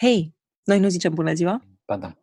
Hei, 0.00 0.34
noi 0.64 0.78
nu 0.78 0.88
zicem 0.88 1.14
bună 1.14 1.32
ziua? 1.32 1.62
Ba 1.86 1.96
da. 1.96 2.16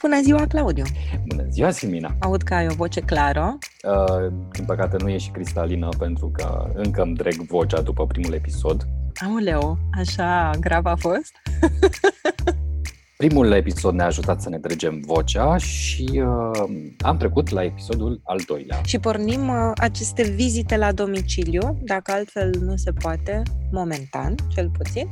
Bună 0.00 0.20
ziua, 0.22 0.46
Claudiu! 0.46 0.84
Bună 1.26 1.46
ziua, 1.48 1.70
Simina! 1.70 2.16
Aud 2.20 2.42
că 2.42 2.54
ai 2.54 2.66
o 2.66 2.74
voce 2.74 3.00
clară. 3.00 3.58
Uh, 3.82 4.32
din 4.52 4.64
păcate 4.64 4.96
nu 5.00 5.08
e 5.08 5.18
și 5.18 5.30
cristalină 5.30 5.88
pentru 5.98 6.30
că 6.30 6.70
încă 6.74 7.02
îmi 7.02 7.14
dreg 7.14 7.34
vocea 7.34 7.80
după 7.80 8.06
primul 8.06 8.32
episod. 8.32 8.86
Aoleu, 9.26 9.78
așa 9.98 10.50
grav 10.60 10.86
a 10.86 10.94
fost? 10.96 11.32
Primul 13.16 13.52
episod 13.52 13.94
ne-a 13.94 14.06
ajutat 14.06 14.40
să 14.40 14.48
ne 14.48 14.58
dregem 14.58 15.00
vocea 15.06 15.56
și 15.56 16.22
uh, 16.24 16.70
am 16.98 17.16
trecut 17.16 17.48
la 17.48 17.64
episodul 17.64 18.20
al 18.24 18.40
doilea. 18.46 18.80
Și 18.84 18.98
pornim 18.98 19.48
uh, 19.48 19.72
aceste 19.76 20.22
vizite 20.22 20.76
la 20.76 20.92
domiciliu, 20.92 21.78
dacă 21.82 22.12
altfel 22.12 22.54
nu 22.60 22.76
se 22.76 22.92
poate, 22.92 23.42
momentan, 23.70 24.34
cel 24.54 24.70
puțin, 24.70 25.10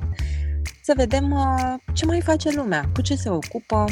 să 0.89 0.95
vedem 0.97 1.31
uh, 1.31 1.75
ce 1.95 2.07
mai 2.07 2.21
face 2.21 2.51
lumea, 2.55 2.91
cu 2.95 3.01
ce 3.03 3.15
se 3.15 3.31
ocupă, 3.31 3.85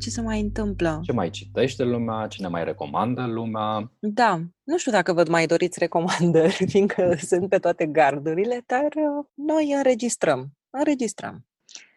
ce 0.00 0.10
se 0.10 0.20
mai 0.20 0.40
întâmplă. 0.40 1.00
Ce 1.02 1.12
mai 1.12 1.30
citește 1.30 1.82
lumea, 1.82 2.26
ce 2.26 2.42
ne 2.42 2.48
mai 2.48 2.64
recomandă 2.64 3.26
lumea. 3.26 3.92
Da, 3.98 4.40
nu 4.62 4.78
știu 4.78 4.92
dacă 4.92 5.12
vă 5.12 5.24
mai 5.28 5.46
doriți 5.46 5.78
recomandări, 5.78 6.64
fiindcă 6.70 7.14
sunt 7.18 7.48
pe 7.48 7.58
toate 7.58 7.86
gardurile, 7.86 8.62
dar 8.66 8.84
uh, 8.84 9.26
noi 9.34 9.72
înregistrăm. 9.76 10.52
Înregistrăm. 10.70 11.46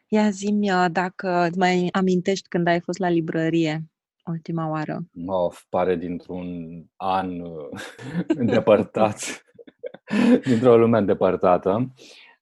Ia 0.07 0.29
zi-mi 0.29 0.71
uh, 0.71 0.85
dacă 0.91 1.47
îți 1.49 1.57
mai 1.57 1.89
amintești 1.91 2.47
când 2.47 2.67
ai 2.67 2.79
fost 2.79 2.99
la 2.99 3.09
librărie 3.09 3.83
ultima 4.25 4.69
oară. 4.69 4.99
Of, 5.25 5.63
pare 5.69 5.95
dintr-un 5.95 6.47
an 6.95 7.39
uh, 7.39 7.79
îndepărtat, 8.41 9.45
dintr-o 10.47 10.77
lume 10.77 10.97
îndepărtată. 10.97 11.93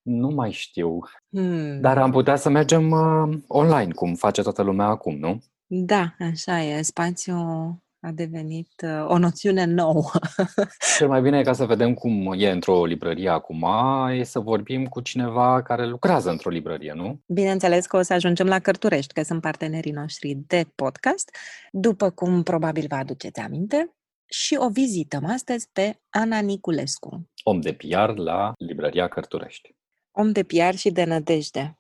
Nu 0.04 0.28
mai 0.28 0.52
știu. 0.52 1.00
Hmm. 1.30 1.82
Dar 1.82 1.98
am 1.98 2.12
putea 2.12 2.36
să 2.36 2.50
mergem 2.50 2.92
uh, 2.92 3.38
online, 3.48 3.92
cum 3.92 4.14
face 4.14 4.42
toată 4.42 4.62
lumea 4.62 4.86
acum, 4.86 5.18
nu? 5.18 5.44
Da, 5.66 6.16
așa 6.20 6.62
e. 6.62 6.82
Spațiul 6.82 7.82
a 8.00 8.12
devenit 8.12 8.72
uh, 8.84 9.06
o 9.08 9.18
noțiune 9.18 9.66
nouă. 9.66 10.12
Cel 10.98 11.08
mai 11.08 11.22
bine 11.22 11.42
ca 11.42 11.54
să 11.54 11.66
vedem 11.66 11.94
cum 11.94 12.34
e 12.38 12.50
într-o 12.50 12.86
librărie 12.86 13.30
acum, 13.30 13.68
e 14.12 14.24
să 14.24 14.40
vorbim 14.40 14.86
cu 14.86 15.02
cineva 15.02 15.62
care 15.62 15.88
lucrează 15.88 16.30
într-o 16.30 16.50
librărie, 16.50 16.94
nu? 16.96 17.22
Bineînțeles 17.28 17.86
că 17.86 17.98
o 17.98 18.02
să 18.02 18.14
ajungem 18.14 18.48
la 18.48 18.60
Cărturești, 18.60 19.14
că 19.14 19.24
sunt 19.24 19.42
partenerii 19.42 19.92
noștri 19.92 20.38
de 20.48 20.66
podcast, 20.76 21.36
după 21.72 22.10
cum 22.10 22.44
probabil 22.44 22.86
vă 22.88 22.96
aduceți 22.96 23.40
aminte, 23.40 23.96
și 24.26 24.56
o 24.60 24.70
vizităm 24.70 25.26
astăzi 25.26 25.70
pe 25.72 26.00
Ana 26.10 26.40
Niculescu. 26.40 27.30
Om 27.44 27.60
de 27.60 27.74
PR 27.74 28.18
la 28.18 28.54
librăria 28.58 29.08
Cărturești. 29.08 29.76
Om 30.16 30.32
de 30.32 30.44
PR 30.44 30.76
și 30.76 30.92
de 30.92 31.04
nădejde. 31.04 31.78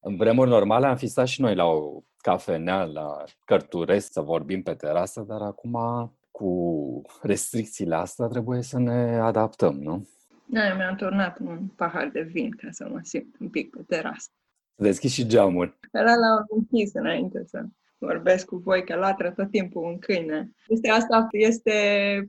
În 0.00 0.16
vremuri 0.16 0.50
normale 0.50 0.86
am 0.86 0.96
fi 0.96 1.06
stat 1.06 1.26
și 1.26 1.40
noi 1.40 1.54
la 1.54 1.64
o 1.64 2.02
cafenea, 2.16 2.84
la 2.84 3.24
Cărturești, 3.44 4.12
să 4.12 4.20
vorbim 4.20 4.62
pe 4.62 4.74
terasă, 4.74 5.20
dar 5.20 5.40
acum 5.40 5.76
cu 6.30 7.02
restricțiile 7.22 7.94
astea 7.94 8.26
trebuie 8.26 8.62
să 8.62 8.78
ne 8.78 9.18
adaptăm, 9.18 9.78
nu? 9.78 10.08
Da, 10.46 10.74
mi-am 10.74 10.96
turnat 10.96 11.38
un 11.38 11.68
pahar 11.68 12.08
de 12.08 12.20
vin 12.20 12.50
ca 12.50 12.68
să 12.70 12.88
mă 12.88 13.00
simt 13.02 13.36
un 13.40 13.48
pic 13.48 13.76
pe 13.76 13.82
terasă. 13.82 14.28
Deschis 14.74 15.12
și 15.12 15.26
geamul. 15.26 15.78
Era 15.92 16.14
la 16.14 16.44
închis 16.48 16.94
înainte 16.94 17.44
să 17.46 17.64
vorbesc 18.00 18.46
cu 18.46 18.56
voi, 18.56 18.84
că 18.84 18.94
latră 18.94 19.30
tot 19.30 19.50
timpul 19.50 19.82
un 19.82 19.98
câine. 19.98 20.52
Este 20.68 20.90
asta 20.90 21.26
este 21.30 21.74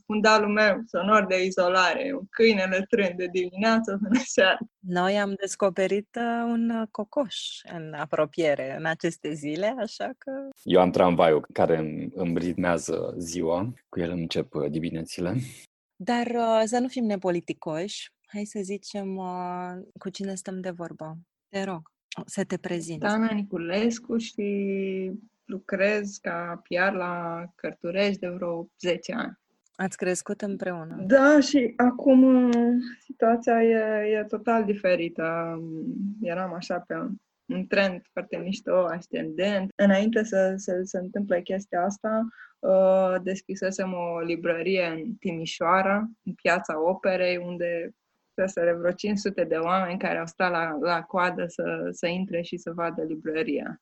fundalul 0.06 0.50
meu 0.50 0.82
sonor 0.86 1.26
de 1.26 1.44
izolare, 1.44 2.12
un 2.14 2.26
câine 2.30 2.68
lătrând 2.70 3.18
de 3.18 3.28
dimineață 3.32 4.00
până 4.02 4.20
seara. 4.36 4.58
Noi 4.80 5.20
am 5.20 5.34
descoperit 5.40 6.18
uh, 6.20 6.52
un 6.52 6.70
uh, 6.70 6.88
cocoș 6.92 7.38
în 7.74 7.94
apropiere 7.94 8.76
în 8.78 8.86
aceste 8.86 9.34
zile, 9.34 9.76
așa 9.80 10.12
că... 10.18 10.32
Eu 10.64 10.82
am 10.82 10.92
tramvaiul 10.92 11.48
care 11.54 11.78
îmi 12.14 12.38
ritmează 12.38 13.14
ziua, 13.18 13.74
cu 13.90 14.00
el 14.00 14.10
încep 14.10 14.54
uh, 14.54 14.72
diminețile. 14.72 15.36
Dar 15.96 16.28
să 16.66 16.80
nu 16.80 16.88
fim 16.88 17.04
nepoliticoși, 17.04 18.12
hai 18.28 18.46
să 18.46 18.60
zicem 18.62 19.16
cu 20.00 20.10
cine 20.10 20.36
stăm 20.36 20.60
de 20.60 20.70
vorbă. 20.70 21.18
Te 21.50 21.64
rog, 21.64 21.92
să 22.26 22.44
te 22.44 22.58
prezinți. 22.58 23.00
Dana 23.00 23.32
Niculescu 23.32 24.18
și 24.18 24.42
lucrez 25.52 26.18
ca 26.18 26.62
PR 26.64 26.96
la 26.96 27.46
Cărturești 27.56 28.20
de 28.20 28.28
vreo 28.28 28.70
10 28.80 29.14
ani. 29.14 29.40
Ați 29.76 29.98
crescut 29.98 30.42
împreună. 30.42 31.04
Da, 31.08 31.40
și 31.40 31.74
acum 31.76 32.44
uh, 32.44 32.54
situația 33.00 33.64
e, 33.64 34.18
e 34.18 34.24
total 34.24 34.66
diferită. 34.66 35.58
Eram 36.22 36.54
așa 36.54 36.80
pe 36.80 36.94
un 37.46 37.68
trend 37.68 38.02
foarte 38.12 38.38
mișto, 38.38 38.86
ascendent. 38.86 39.72
Înainte 39.76 40.24
să, 40.24 40.54
să 40.56 40.82
se 40.84 40.98
întâmple 40.98 41.42
chestia 41.42 41.84
asta, 41.84 42.28
uh, 42.60 43.22
deschisesem 43.24 43.94
o 43.94 44.20
librărie 44.20 44.86
în 44.86 45.14
Timișoara, 45.14 46.10
în 46.24 46.34
piața 46.34 46.82
Operei, 46.90 47.38
unde 47.38 47.92
să 48.46 48.76
vreo 48.80 48.92
500 48.92 49.44
de 49.44 49.56
oameni 49.56 50.00
care 50.00 50.18
au 50.18 50.26
stat 50.26 50.52
la, 50.52 50.78
la 50.82 51.02
coadă 51.02 51.46
să, 51.48 51.88
să 51.92 52.08
intre 52.08 52.42
și 52.42 52.58
să 52.58 52.72
vadă 52.72 53.04
librăria. 53.04 53.82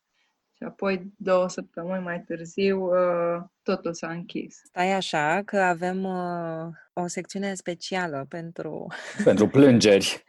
Și 0.62 0.66
apoi, 0.66 1.14
două 1.18 1.50
săptămâni 1.50 2.04
mai 2.04 2.22
târziu, 2.22 2.84
uh, 2.84 3.42
totul 3.64 3.94
s-a 3.94 4.10
închis. 4.10 4.62
Stai 4.64 4.94
așa 4.94 5.42
că 5.46 5.58
avem 5.58 6.04
uh, 6.04 6.68
o 6.94 7.08
secțiune 7.08 7.54
specială 7.54 8.26
pentru... 8.30 8.88
Pentru 9.24 9.48
plângeri. 9.48 10.24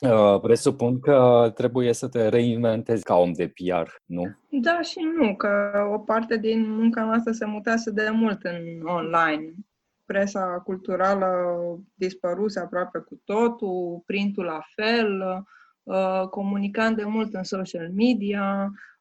uh, 0.00 0.40
presupun 0.40 1.00
că 1.00 1.50
trebuie 1.54 1.92
să 1.92 2.08
te 2.08 2.28
reinventezi 2.28 3.02
ca 3.02 3.14
om 3.14 3.32
de 3.32 3.46
PR, 3.48 3.90
nu? 4.04 4.22
Da 4.48 4.80
și 4.80 4.98
nu, 5.18 5.36
că 5.36 5.72
o 5.94 5.98
parte 5.98 6.36
din 6.36 6.70
munca 6.70 7.04
noastră 7.04 7.32
se 7.32 7.44
mutase 7.44 7.90
de 7.90 8.10
mult 8.12 8.42
în 8.42 8.86
online. 8.86 9.52
Presa 10.04 10.62
culturală 10.64 11.26
dispăruse 11.94 12.60
aproape 12.60 12.98
cu 12.98 13.20
totul, 13.24 14.02
printul 14.06 14.44
la 14.44 14.60
fel, 14.74 15.22
uh, 15.82 16.28
comunicam 16.30 16.94
de 16.94 17.04
mult 17.04 17.34
în 17.34 17.42
social 17.42 17.90
media, 17.94 18.64
Uh, 18.66 18.91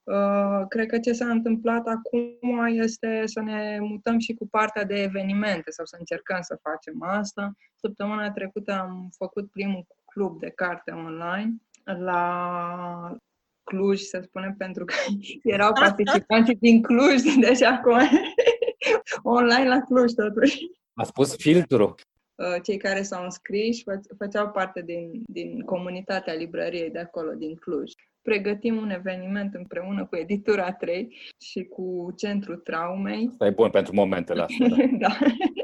cred 0.67 0.87
că 0.87 0.99
ce 0.99 1.11
s-a 1.11 1.29
întâmplat 1.29 1.87
acum 1.87 2.65
este 2.65 3.21
să 3.25 3.41
ne 3.41 3.77
mutăm 3.79 4.19
și 4.19 4.33
cu 4.33 4.47
partea 4.47 4.83
de 4.83 5.01
evenimente 5.01 5.71
sau 5.71 5.85
să 5.85 5.95
încercăm 5.99 6.41
să 6.41 6.59
facem 6.61 7.03
asta. 7.03 7.51
Săptămâna 7.75 8.31
trecută 8.31 8.71
am 8.71 9.09
făcut 9.17 9.51
primul 9.51 9.85
club 10.05 10.39
de 10.39 10.49
carte 10.49 10.91
online 10.91 11.55
la 11.83 13.17
Cluj, 13.63 13.99
să 13.99 14.19
spunem, 14.23 14.55
pentru 14.57 14.85
că 14.85 14.93
erau 15.43 15.73
participanți 15.73 16.51
din 16.51 16.81
Cluj, 16.81 17.21
deci 17.47 17.61
acum 17.61 17.99
online 19.23 19.67
la 19.67 19.79
Cluj 19.79 20.11
totuși. 20.11 20.57
A 20.93 21.03
spus 21.03 21.35
filtru. 21.35 21.95
Uh, 22.35 22.61
cei 22.63 22.77
care 22.77 23.01
s-au 23.01 23.23
înscris 23.23 23.81
făceau 24.17 24.49
parte 24.49 24.81
din, 24.81 25.23
din 25.25 25.61
comunitatea 25.61 26.33
librăriei 26.33 26.89
de 26.89 26.99
acolo, 26.99 27.31
din 27.31 27.55
Cluj 27.55 27.91
pregătim 28.21 28.75
un 28.75 28.89
eveniment 28.89 29.53
împreună 29.53 30.05
cu 30.05 30.15
Editura 30.15 30.71
3 30.71 31.15
și 31.39 31.63
cu 31.63 32.13
Centrul 32.17 32.55
Traumei. 32.55 33.27
Asta 33.29 33.45
e 33.45 33.49
bun 33.49 33.69
pentru 33.69 33.95
momentele 33.95 34.41
astea. 34.41 34.67
Da. 34.99 35.17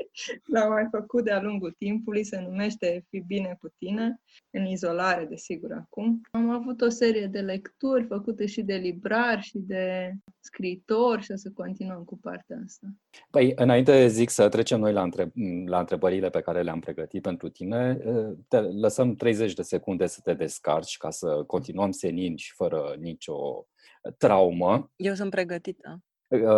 da. 0.48 0.60
L-am 0.60 0.72
mai 0.72 0.88
făcut 0.92 1.24
de-a 1.24 1.42
lungul 1.42 1.76
timpului, 1.78 2.24
se 2.24 2.42
numește 2.42 3.06
Fi 3.10 3.20
bine 3.20 3.58
cu 3.62 3.68
tine, 3.78 4.22
în 4.50 4.66
izolare, 4.66 5.26
desigur, 5.26 5.72
acum. 5.72 6.22
Am 6.32 6.50
avut 6.50 6.82
o 6.82 6.90
serie 6.90 7.28
de 7.28 7.40
lecturi 7.40 8.06
făcute 8.06 8.46
și 8.46 8.62
de 8.62 8.76
librari 8.76 9.42
și 9.42 9.58
de 9.58 10.14
scriitori 10.40 11.22
și 11.22 11.32
o 11.32 11.36
să 11.36 11.52
continuăm 11.54 12.04
cu 12.04 12.18
partea 12.18 12.62
asta. 12.66 12.88
Păi, 13.30 13.52
înainte 13.56 14.08
zic 14.08 14.30
să 14.30 14.50
trecem 14.50 14.80
noi 14.80 14.94
la, 14.94 15.02
întreb- 15.02 15.32
la 15.66 15.80
întrebările 15.80 16.30
pe 16.30 16.42
care 16.42 16.62
le-am 16.62 16.80
pregătit 16.80 17.22
pentru 17.22 17.50
tine, 17.50 17.98
te 18.48 18.60
lăsăm 18.60 19.16
30 19.16 19.54
de 19.54 19.62
secunde 19.62 20.08
să 20.08 20.20
te 20.24 20.34
descarci 20.34 20.98
ca 20.98 21.10
să 21.10 21.44
continuăm 21.48 21.92
senin 21.92 22.36
și 22.36 22.54
fără 22.54 22.96
nicio 23.00 23.68
traumă. 24.18 24.92
Eu 24.96 25.14
sunt 25.14 25.30
pregătită. 25.30 26.02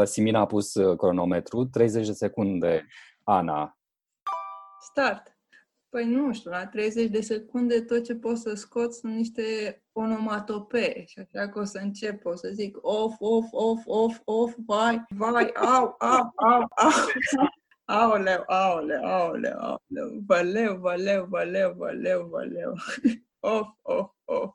Simina 0.03 0.39
a 0.39 0.45
pus 0.45 0.71
cronometru, 0.97 1.65
30 1.65 2.05
de 2.05 2.13
secunde 2.13 2.85
Ana. 3.29 3.77
Start. 4.79 5.37
Păi 5.89 6.05
nu 6.05 6.33
știu, 6.33 6.51
la 6.51 6.67
30 6.67 7.09
de 7.09 7.21
secunde 7.21 7.81
tot 7.81 8.03
ce 8.03 8.15
pot 8.15 8.37
să 8.37 8.53
scot 8.53 8.93
sunt 8.93 9.13
niște 9.13 9.43
onomatopee 9.91 11.05
și 11.05 11.19
așa 11.19 11.49
că 11.49 11.59
o 11.59 11.63
să 11.63 11.77
încep, 11.77 12.25
o 12.25 12.35
să 12.35 12.49
zic 12.53 12.77
off, 12.81 13.15
off, 13.19 13.47
off, 13.51 13.81
off, 13.85 14.19
off, 14.25 14.55
vai, 14.65 15.05
vai, 15.09 15.51
au, 15.55 15.95
au, 15.99 16.33
au, 16.35 16.67
au. 16.75 16.91
Aoleu, 17.85 18.43
aoleu, 18.45 19.05
aoleu, 19.05 19.57
aoleu, 19.57 20.23
văleu, 20.25 20.75
văleu, 20.75 21.25
văleu, 21.25 21.73
văleu, 21.77 22.27
văleu. 22.31 22.73
Of, 23.39 23.67
of, 23.81 24.11
of. 24.25 24.53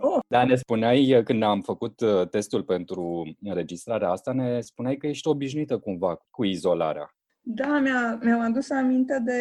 Oh. 0.00 0.18
Da, 0.28 0.44
ne 0.44 0.54
spuneai, 0.54 1.22
când 1.24 1.42
am 1.42 1.60
făcut 1.60 2.00
uh, 2.00 2.28
testul 2.28 2.62
pentru 2.62 3.34
înregistrarea 3.40 4.10
asta, 4.10 4.32
ne 4.32 4.60
spuneai 4.60 4.96
că 4.96 5.06
ești 5.06 5.28
obișnuită 5.28 5.78
cumva 5.78 6.16
cu 6.30 6.44
izolarea. 6.44 7.14
Da, 7.46 7.78
mi-a, 7.78 8.18
mi-am 8.22 8.40
adus 8.40 8.70
aminte 8.70 9.18
de 9.18 9.40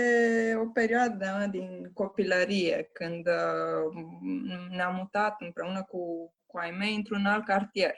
o 0.58 0.68
perioadă 0.68 1.48
din 1.52 1.92
copilărie, 1.94 2.90
când 2.94 3.28
uh, 3.28 4.04
ne-am 4.70 4.96
mutat 4.96 5.42
împreună 5.42 5.84
cu, 5.84 6.34
cu 6.46 6.58
ai 6.58 6.72
mei 6.72 6.96
într-un 6.96 7.26
alt 7.26 7.46
cartier. 7.46 7.96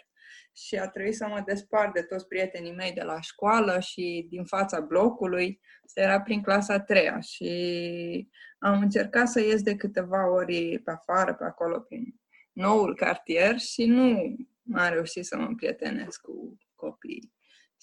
Și 0.53 0.75
a 0.75 0.87
trebuit 0.87 1.15
să 1.15 1.27
mă 1.27 1.43
despart 1.45 1.93
de 1.93 2.01
toți 2.01 2.27
prietenii 2.27 2.73
mei 2.73 2.91
de 2.91 3.01
la 3.01 3.21
școală 3.21 3.79
și 3.79 4.27
din 4.29 4.43
fața 4.45 4.79
blocului. 4.79 5.61
Era 5.93 6.21
prin 6.21 6.41
clasa 6.41 6.73
a 6.73 6.79
treia 6.79 7.19
și 7.19 8.29
am 8.59 8.81
încercat 8.81 9.27
să 9.27 9.39
ies 9.39 9.61
de 9.61 9.75
câteva 9.75 10.31
ori 10.31 10.81
pe 10.83 10.91
afară, 10.91 11.33
pe 11.33 11.43
acolo, 11.43 11.79
prin 11.79 12.15
noul 12.51 12.95
cartier 12.95 13.59
și 13.59 13.85
nu 13.85 14.35
am 14.73 14.93
reușit 14.93 15.25
să 15.25 15.37
mă 15.37 15.45
împrietenesc 15.45 16.21
cu 16.21 16.57
copiii. 16.75 17.34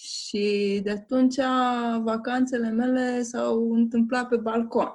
Și 0.04 0.81
de 0.82 0.90
atunci 0.90 1.37
vacanțele 2.02 2.70
mele 2.70 3.22
s-au 3.22 3.72
întâmplat 3.72 4.28
pe 4.28 4.37
balcon. 4.37 4.88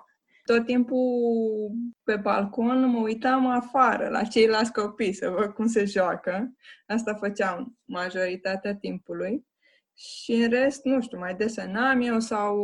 Tot 0.45 0.65
timpul 0.65 1.71
pe 2.03 2.15
balcon 2.15 2.85
mă 2.85 2.99
uitam 2.99 3.47
afară 3.47 4.09
la 4.09 4.23
ceilalți 4.23 4.71
copii 4.71 5.13
să 5.13 5.29
văd 5.29 5.53
cum 5.53 5.67
se 5.67 5.85
joacă. 5.85 6.51
Asta 6.87 7.13
făceam 7.13 7.77
majoritatea 7.85 8.75
timpului. 8.75 9.45
Și 9.93 10.33
în 10.33 10.49
rest, 10.49 10.83
nu 10.83 11.01
știu, 11.01 11.17
mai 11.17 11.35
desenam 11.35 12.01
eu 12.01 12.19
sau 12.19 12.57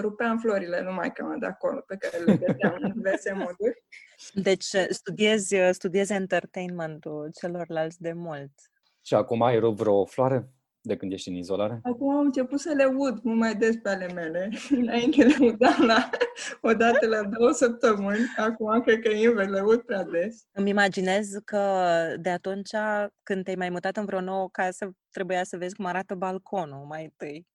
rupeam 0.00 0.38
florile 0.38 0.82
numai 0.82 1.12
cam 1.12 1.38
de 1.38 1.46
acolo, 1.46 1.80
pe 1.86 1.96
care 1.96 2.24
le 2.24 2.34
vedeam 2.34 2.76
în 2.80 2.92
diverse 2.92 3.32
moduri. 3.32 3.84
Deci 4.32 4.64
studiezi, 4.88 5.56
studiezi 5.70 6.12
entertainmentul 6.12 7.30
celorlalți 7.40 8.00
de 8.00 8.12
mult. 8.12 8.52
Și 9.02 9.14
acum 9.14 9.42
ai 9.42 9.58
rupt 9.58 9.78
vreo 9.78 10.04
floare? 10.04 10.50
De 10.86 10.96
când 10.96 11.12
ești 11.12 11.28
în 11.28 11.34
izolare? 11.34 11.80
Acum 11.82 12.16
am 12.16 12.24
început 12.24 12.60
să 12.60 12.72
le 12.76 12.84
ud 12.84 13.22
mult 13.22 13.38
mai 13.38 13.54
des 13.54 13.76
pe 13.76 13.88
ale 13.88 14.12
mele. 14.14 14.50
Înainte 14.80 15.24
le 15.24 15.46
udam 15.46 15.86
la, 15.86 16.10
o 16.60 16.72
dată 16.72 17.06
la 17.06 17.22
două 17.22 17.50
săptămâni. 17.52 18.18
Acum 18.36 18.80
cred 18.80 19.00
că 19.00 19.08
invers, 19.10 19.48
le 19.48 19.60
ud 19.60 19.80
prea 19.80 20.04
des. 20.04 20.44
Îmi 20.52 20.70
imaginez 20.70 21.28
că 21.44 21.60
de 22.20 22.30
atunci, 22.30 22.74
când 23.22 23.44
te-ai 23.44 23.56
mai 23.56 23.70
mutat 23.70 23.96
în 23.96 24.04
vreo 24.04 24.20
nouă 24.20 24.48
casă, 24.52 24.90
trebuia 25.10 25.44
să 25.44 25.56
vezi 25.56 25.74
cum 25.74 25.84
arată 25.84 26.14
balconul 26.14 26.84
mai 26.88 27.04
întâi. 27.04 27.46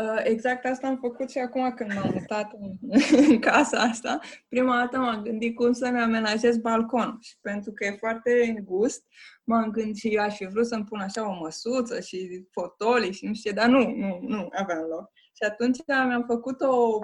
Uh, 0.00 0.20
exact 0.24 0.64
asta 0.64 0.86
am 0.86 0.96
făcut 0.96 1.30
și 1.30 1.38
acum 1.38 1.72
când 1.74 1.94
m-am 1.94 2.10
mutat 2.14 2.52
în, 2.52 2.76
în 3.30 3.38
casa 3.38 3.78
asta. 3.78 4.18
Prima 4.48 4.76
dată 4.76 4.98
m-am 4.98 5.22
gândit 5.22 5.54
cum 5.54 5.72
să-mi 5.72 6.00
amenajez 6.00 6.56
balconul 6.56 7.18
și 7.20 7.38
pentru 7.40 7.72
că 7.72 7.84
e 7.84 7.96
foarte 7.98 8.54
îngust, 8.56 9.04
m-am 9.44 9.70
gândit 9.70 9.96
și 9.96 10.08
eu 10.08 10.22
aș 10.22 10.36
fi 10.36 10.46
vrut 10.46 10.66
să-mi 10.66 10.84
pun 10.84 11.00
așa 11.00 11.28
o 11.28 11.38
măsuță 11.40 12.00
și 12.00 12.46
fotolii 12.50 13.12
și 13.12 13.26
nu 13.26 13.34
știu 13.34 13.52
dar 13.52 13.68
nu, 13.68 13.94
nu, 13.94 14.18
nu 14.22 14.48
aveam 14.52 14.84
loc. 14.88 15.10
Și 15.14 15.42
atunci 15.42 15.78
mi-am 15.86 16.24
făcut 16.26 16.60
o 16.60 16.98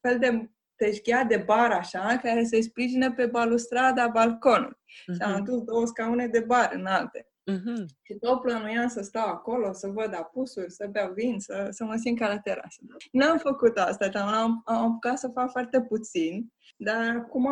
fel 0.00 0.18
de 0.18 0.50
teșghea 0.76 1.24
de 1.24 1.36
bar 1.36 1.70
așa, 1.70 2.18
care 2.22 2.44
se 2.44 2.60
sprijine 2.60 3.12
pe 3.12 3.26
balustrada 3.26 4.08
balconului. 4.08 4.76
Uh-huh. 4.76 5.14
Și 5.14 5.22
am 5.22 5.30
mhm. 5.30 5.40
adus 5.40 5.62
două 5.62 5.86
scaune 5.86 6.26
de 6.26 6.40
bar 6.40 6.70
înalte. 6.74 7.27
Uh-huh. 7.52 7.84
Și 8.02 8.14
tot 8.14 8.40
plănuiam 8.40 8.88
să 8.88 9.02
stau 9.02 9.28
acolo, 9.28 9.72
să 9.72 9.88
văd 9.88 10.14
apusuri, 10.14 10.72
să 10.72 10.88
beau 10.90 11.12
vin, 11.12 11.38
să, 11.38 11.66
să 11.70 11.84
mă 11.84 11.96
simt 11.96 12.18
ca 12.18 12.28
la 12.28 12.38
terasă. 12.38 12.80
N-am 13.12 13.38
făcut 13.38 13.76
asta, 13.76 14.10
am, 14.20 14.62
am 14.64 14.90
apucat 14.90 15.18
să 15.18 15.28
fac 15.28 15.50
foarte 15.50 15.80
puțin, 15.80 16.52
dar 16.76 17.16
acum 17.16 17.48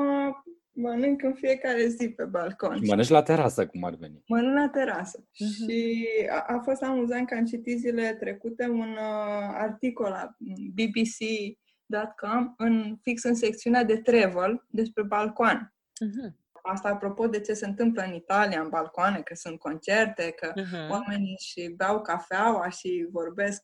mănânc 0.77 1.23
în 1.23 1.35
fiecare 1.35 1.87
zi 1.87 2.09
pe 2.09 2.25
balcon. 2.25 2.77
Și 2.77 2.89
mănânci 2.89 3.09
la 3.09 3.23
terasă, 3.23 3.67
cum 3.67 3.85
ar 3.85 3.95
veni. 3.95 4.23
Mănânc 4.27 4.55
la 4.55 4.69
terasă. 4.69 5.21
Uh-huh. 5.21 5.69
Și 5.69 6.07
a, 6.31 6.45
a 6.55 6.61
fost 6.65 6.83
amuzant 6.83 7.27
că 7.27 7.35
am 7.35 7.45
citit 7.45 7.79
zilele 7.79 8.15
trecute 8.15 8.69
un 8.69 8.91
uh, 8.91 9.55
articol 9.55 10.09
la 10.09 10.37
bbc.com 10.75 12.55
în, 12.57 12.97
fix 13.03 13.23
în 13.23 13.35
secțiunea 13.35 13.85
de 13.85 13.97
travel 13.97 14.67
despre 14.71 15.03
balcoane. 15.03 15.75
Uh-huh. 16.05 16.46
Asta 16.69 16.89
apropo 16.89 17.27
de 17.27 17.41
ce 17.41 17.53
se 17.53 17.67
întâmplă 17.67 18.03
în 18.03 18.13
Italia, 18.13 18.61
în 18.61 18.69
balcoane, 18.69 19.21
că 19.21 19.35
sunt 19.35 19.59
concerte, 19.59 20.31
că 20.31 20.53
uh-huh. 20.53 20.91
oamenii 20.91 21.37
și 21.39 21.75
beau 21.77 22.03
cafeaua 22.03 22.69
și 22.69 23.09
vorbesc 23.11 23.63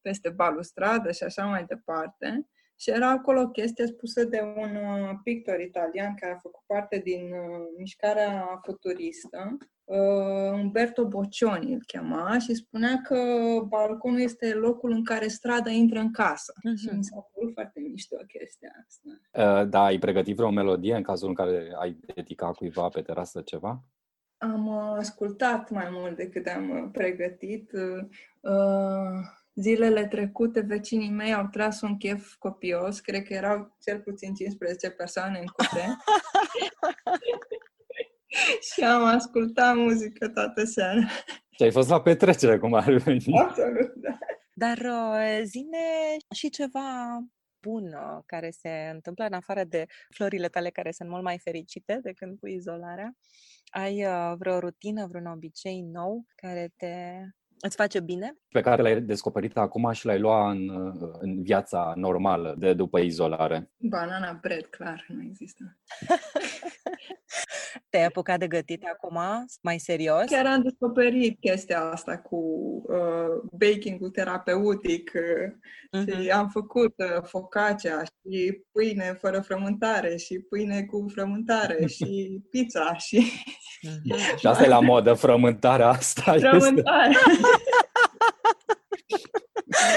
peste 0.00 0.28
balustradă 0.28 1.12
și 1.12 1.22
așa 1.22 1.44
mai 1.44 1.64
departe. 1.64 2.46
Și 2.82 2.90
era 2.90 3.10
acolo 3.10 3.40
o 3.40 3.48
chestie 3.48 3.86
spusă 3.86 4.24
de 4.24 4.40
un 4.56 4.76
uh, 4.76 5.10
pictor 5.22 5.60
italian 5.60 6.14
care 6.14 6.32
a 6.32 6.38
făcut 6.38 6.62
parte 6.66 6.98
din 6.98 7.32
uh, 7.32 7.66
mișcarea 7.76 8.60
futuristă, 8.64 9.56
uh, 9.84 10.52
Umberto 10.52 11.06
Boccioni 11.06 11.72
îl 11.72 11.82
chema 11.86 12.38
și 12.38 12.54
spunea 12.54 13.00
că 13.02 13.16
balconul 13.68 14.20
este 14.20 14.54
locul 14.54 14.90
în 14.90 15.04
care 15.04 15.26
strada 15.26 15.70
intră 15.70 15.98
în 15.98 16.12
casă. 16.12 16.52
Uh-huh. 16.56 16.76
Și 16.76 16.96
mi 16.96 17.04
s-a 17.04 17.28
părut 17.32 17.52
foarte 17.52 17.80
mișto 17.80 18.16
chestia 18.16 18.70
asta. 18.86 19.08
Uh, 19.60 19.68
da, 19.68 19.82
ai 19.82 19.98
pregătit 19.98 20.36
vreo 20.36 20.50
melodie 20.50 20.96
în 20.96 21.02
cazul 21.02 21.28
în 21.28 21.34
care 21.34 21.72
ai 21.78 21.96
dedicat 22.14 22.54
cuiva 22.54 22.88
pe 22.88 23.02
terasă 23.02 23.40
ceva? 23.40 23.84
Am 24.36 24.66
uh, 24.66 24.94
ascultat 24.96 25.70
mai 25.70 25.88
mult 25.90 26.16
decât 26.16 26.46
am 26.46 26.70
uh, 26.70 26.88
pregătit. 26.92 27.72
Uh, 27.72 29.40
Zilele 29.54 30.06
trecute, 30.06 30.60
vecinii 30.60 31.10
mei 31.10 31.34
au 31.34 31.46
tras 31.46 31.80
un 31.80 31.96
chef 31.96 32.34
copios, 32.34 33.00
cred 33.00 33.22
că 33.22 33.34
erau 33.34 33.76
cel 33.84 34.00
puțin 34.00 34.34
15 34.34 34.90
persoane 34.90 35.38
în 35.38 35.46
cute. 35.46 35.86
și 38.72 38.84
am 38.84 39.04
ascultat 39.04 39.76
muzică 39.76 40.28
toată 40.28 40.64
seara. 40.64 41.06
Și 41.50 41.62
ai 41.62 41.70
fost 41.70 41.88
la 41.88 42.02
petrecere, 42.02 42.58
cum 42.58 42.74
ar 42.74 42.92
veni. 42.92 43.38
Absolut, 43.38 43.92
da. 43.94 44.18
Dar 44.52 44.78
uh, 44.78 45.40
zine 45.44 46.16
și 46.34 46.50
ceva 46.50 47.18
bun 47.62 47.84
uh, 47.86 48.22
care 48.26 48.50
se 48.50 48.90
întâmplă 48.92 49.24
în 49.24 49.32
afară 49.32 49.64
de 49.64 49.84
florile 50.14 50.48
tale 50.48 50.70
care 50.70 50.90
sunt 50.90 51.08
mult 51.08 51.22
mai 51.22 51.38
fericite 51.38 51.98
de 52.02 52.12
când 52.12 52.38
cu 52.38 52.48
izolarea. 52.48 53.12
Ai 53.70 54.04
uh, 54.04 54.34
vreo 54.38 54.58
rutină, 54.58 55.06
vreun 55.06 55.26
obicei 55.26 55.80
nou 55.80 56.24
care 56.34 56.72
te 56.76 56.94
Îți 57.64 57.76
face 57.76 58.00
bine? 58.00 58.36
Pe 58.48 58.60
care 58.60 58.82
l-ai 58.82 59.00
descoperit 59.00 59.56
acum 59.56 59.92
și 59.92 60.06
l-ai 60.06 60.18
luat 60.18 60.50
în, 60.50 60.68
în 61.18 61.42
viața 61.42 61.92
normală 61.96 62.54
de 62.58 62.74
după 62.74 62.98
izolare. 62.98 63.70
Banana 63.76 64.38
bread, 64.42 64.64
clar, 64.64 65.04
nu 65.08 65.22
există. 65.22 65.78
Te-ai 67.92 68.04
apucat 68.04 68.38
de 68.38 68.46
gătit 68.46 68.82
acum, 68.92 69.18
mai 69.62 69.78
serios? 69.78 70.24
Chiar 70.24 70.46
am 70.46 70.62
descoperit 70.62 71.40
chestia 71.40 71.80
asta 71.80 72.18
cu 72.18 72.36
uh, 72.86 73.50
baking-ul 73.58 74.10
terapeutic 74.10 75.12
uh, 75.14 76.00
uh-huh. 76.00 76.22
și 76.22 76.30
am 76.30 76.48
făcut 76.48 76.94
uh, 76.96 77.22
focaccia 77.22 78.02
și 78.04 78.62
pâine 78.72 79.16
fără 79.20 79.40
frământare 79.40 80.16
și 80.16 80.38
pâine 80.38 80.82
cu 80.82 81.06
frământare 81.12 81.86
și 81.96 82.40
pizza 82.50 82.96
și... 82.96 83.32
Uh-huh. 83.86 84.36
și 84.40 84.46
asta 84.46 84.64
e 84.64 84.68
la 84.68 84.80
modă, 84.80 85.12
frământarea 85.12 85.88
asta 85.88 86.32
Frământare! 86.38 87.14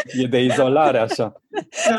e 0.05 0.27
de 0.27 0.39
izolare, 0.39 0.97
așa. 0.97 1.41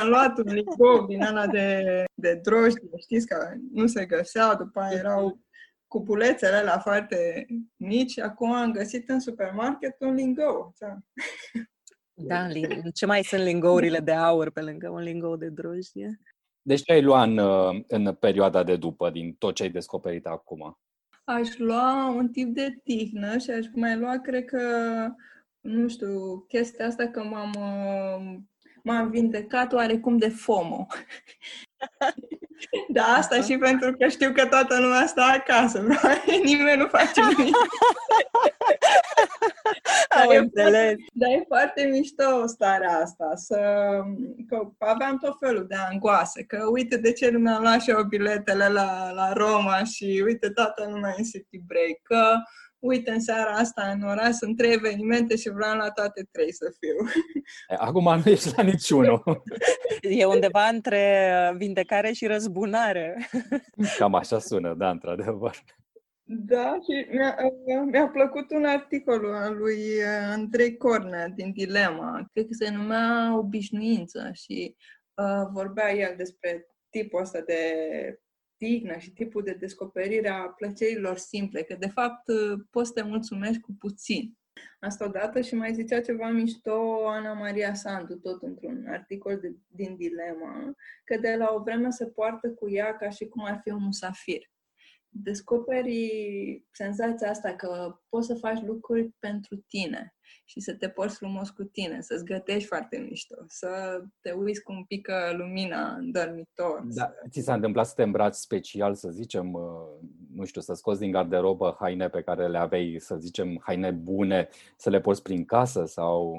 Am 0.01 0.09
luat 0.09 0.39
un 0.39 0.55
licou 0.55 1.07
din 1.07 1.23
ala 1.23 1.47
de, 1.47 2.05
de 2.15 2.41
drojdie, 2.43 2.91
știți 2.99 3.27
că 3.27 3.37
nu 3.73 3.87
se 3.87 4.05
găseau, 4.05 4.57
după 4.57 4.81
aia 4.81 4.99
erau 4.99 5.45
cupulețele 5.89 6.63
la 6.63 6.79
foarte 6.79 7.47
mici, 7.77 8.19
acum 8.19 8.53
am 8.53 8.73
găsit 8.73 9.09
în 9.09 9.21
supermarket 9.21 9.97
un 10.01 10.15
lingou. 10.15 10.75
Da, 10.79 10.99
da 12.15 12.49
ce 12.95 13.07
mai 13.07 13.23
sunt 13.23 13.43
lingourile 13.43 13.99
de 13.99 14.13
aur 14.13 14.51
pe 14.51 14.61
lângă 14.61 14.89
un 14.89 15.01
lingou 15.01 15.37
de 15.37 15.49
drojdie? 15.49 16.21
Deci 16.63 16.83
ce 16.83 16.93
ai 16.93 17.03
luat 17.03 17.29
în, 17.29 17.39
în 17.87 18.15
perioada 18.15 18.63
de 18.63 18.77
după, 18.77 19.11
din 19.11 19.35
tot 19.35 19.55
ce 19.55 19.63
ai 19.63 19.71
descoperit 19.71 20.27
acum? 20.27 20.79
Aș 21.25 21.57
lua 21.57 22.09
un 22.09 22.29
tip 22.29 22.55
de 22.55 22.81
tihnă 22.85 23.39
și 23.39 23.51
aș 23.51 23.67
mai 23.75 23.97
lua, 23.97 24.19
cred 24.19 24.45
că, 24.45 24.61
nu 25.61 25.89
știu, 25.89 26.39
chestia 26.49 26.87
asta 26.87 27.09
că 27.09 27.23
m-am, 27.23 27.53
m-am 28.83 29.11
vindecat 29.11 29.73
oarecum 29.73 30.17
de 30.17 30.29
FOMO. 30.29 30.87
Da, 32.89 33.03
asta 33.03 33.41
și 33.41 33.57
pentru 33.57 33.93
că 33.93 34.09
știu 34.09 34.33
că 34.33 34.47
toată 34.47 34.81
lumea 34.81 35.07
stă 35.07 35.21
acasă, 35.21 35.83
nimeni 36.45 36.81
nu 36.81 36.87
face 36.87 37.21
nimic. 37.37 37.57
Am 40.21 40.29
înțeles. 40.29 40.95
Dar 41.13 41.31
e 41.31 41.45
foarte 41.47 41.85
mișto 41.85 42.47
starea 42.47 42.99
asta, 43.03 43.33
să, 43.35 43.59
că 44.49 44.69
aveam 44.79 45.19
tot 45.19 45.37
felul 45.41 45.67
de 45.69 45.75
angoase, 45.91 46.45
că 46.45 46.69
uite 46.73 46.97
de 46.97 47.13
ce 47.13 47.31
nu 47.31 47.39
mi-am 47.39 47.63
luat 47.63 47.83
și 47.83 47.91
eu 47.91 48.03
biletele 48.03 48.69
la, 48.69 49.11
la 49.15 49.33
Roma 49.33 49.85
și 49.85 50.23
uite 50.25 50.51
toată 50.51 50.89
lumea 50.91 51.15
în 51.17 51.25
city 51.25 51.61
break, 51.67 51.99
că 52.03 52.35
uite, 52.79 53.11
în 53.11 53.21
seara 53.21 53.51
asta 53.51 53.91
în 53.95 54.03
oraș 54.03 54.35
sunt 54.35 54.57
trei 54.57 54.73
evenimente 54.73 55.37
și 55.37 55.51
vreau 55.51 55.77
la 55.77 55.91
toate 55.91 56.29
trei 56.33 56.53
să 56.53 56.73
fiu. 56.79 57.21
Acum 57.77 58.05
nu 58.25 58.31
ești 58.31 58.53
la 58.57 58.63
niciunul. 58.63 59.23
E 60.01 60.25
undeva 60.25 60.65
între 60.67 61.55
vindecare 61.57 62.13
și 62.13 62.27
răzbunare. 62.27 63.29
Cam 63.99 64.15
așa 64.15 64.39
sună, 64.39 64.75
da, 64.75 64.91
într-adevăr. 64.91 65.57
Da, 66.29 66.79
și 66.83 67.07
mi-a, 67.11 67.37
mi-a 67.85 68.09
plăcut 68.09 68.51
un 68.51 68.65
articol 68.65 69.35
al 69.35 69.57
lui 69.57 70.05
Andrei 70.05 70.77
Cornea 70.77 71.29
din 71.29 71.53
Dilema. 71.53 72.29
Cred 72.33 72.47
că 72.47 72.53
se 72.53 72.71
numea 72.71 73.37
Obișnuință 73.39 74.31
și 74.33 74.77
uh, 75.15 75.49
vorbea 75.53 75.95
el 75.95 76.15
despre 76.17 76.67
tipul 76.91 77.21
ăsta 77.21 77.41
de 77.41 77.61
tignă 78.57 78.99
și 78.99 79.13
tipul 79.13 79.43
de 79.43 79.53
descoperire 79.53 80.29
a 80.29 80.43
plăcerilor 80.43 81.17
simple, 81.17 81.63
că 81.63 81.77
de 81.79 81.89
fapt 81.89 82.25
poți 82.71 82.89
să 82.89 82.95
te 82.95 83.03
mulțumești 83.03 83.61
cu 83.61 83.77
puțin. 83.79 84.37
Asta 84.81 85.05
odată 85.05 85.41
și 85.41 85.55
mai 85.55 85.75
zicea 85.75 86.01
ceva 86.01 86.29
mișto 86.29 87.09
Ana 87.09 87.33
Maria 87.33 87.75
Sandu, 87.75 88.15
tot 88.15 88.43
într-un 88.43 88.87
articol 88.89 89.39
de, 89.41 89.57
din 89.67 89.97
Dilema, 89.97 90.75
că 91.05 91.19
de 91.21 91.35
la 91.39 91.53
o 91.55 91.63
vreme 91.63 91.91
se 91.91 92.07
poartă 92.07 92.51
cu 92.51 92.71
ea 92.71 92.97
ca 92.97 93.11
și 93.11 93.27
cum 93.27 93.45
ar 93.45 93.61
fi 93.63 93.71
un 93.71 93.83
musafir 93.83 94.55
descoperi 95.23 96.65
senzația 96.73 97.31
asta 97.31 97.55
că 97.55 97.99
poți 98.09 98.27
să 98.27 98.35
faci 98.35 98.63
lucruri 98.63 99.11
pentru 99.19 99.57
tine 99.57 100.15
și 100.45 100.61
să 100.61 100.75
te 100.75 100.89
porți 100.89 101.17
frumos 101.17 101.51
cu 101.51 101.63
tine, 101.63 102.01
să-ți 102.01 102.25
gătești 102.25 102.69
foarte 102.69 102.97
mișto, 103.09 103.35
să 103.47 104.01
te 104.21 104.31
uiți 104.31 104.63
cum 104.63 104.85
pică 104.89 105.35
lumina 105.37 105.95
în 105.95 106.11
dormitor. 106.13 106.83
Da. 106.85 107.05
Să... 107.05 107.29
Ți 107.31 107.41
s-a 107.41 107.55
întâmplat 107.55 107.87
să 107.87 107.93
te 107.97 108.03
îmbraci 108.03 108.35
special, 108.35 108.95
să 108.95 109.11
zicem, 109.11 109.53
uh, 109.53 109.63
nu 110.33 110.45
știu, 110.45 110.61
să 110.61 110.75
scoți 110.75 111.01
din 111.01 111.11
garderobă 111.11 111.77
haine 111.81 112.09
pe 112.09 112.23
care 112.23 112.49
le 112.49 112.59
aveai, 112.59 112.97
să 112.99 113.17
zicem, 113.17 113.61
haine 113.63 113.91
bune, 113.91 114.49
să 114.77 114.91
le 114.91 115.01
porți 115.01 115.23
prin 115.23 115.45
casă 115.45 115.85
sau 115.85 116.37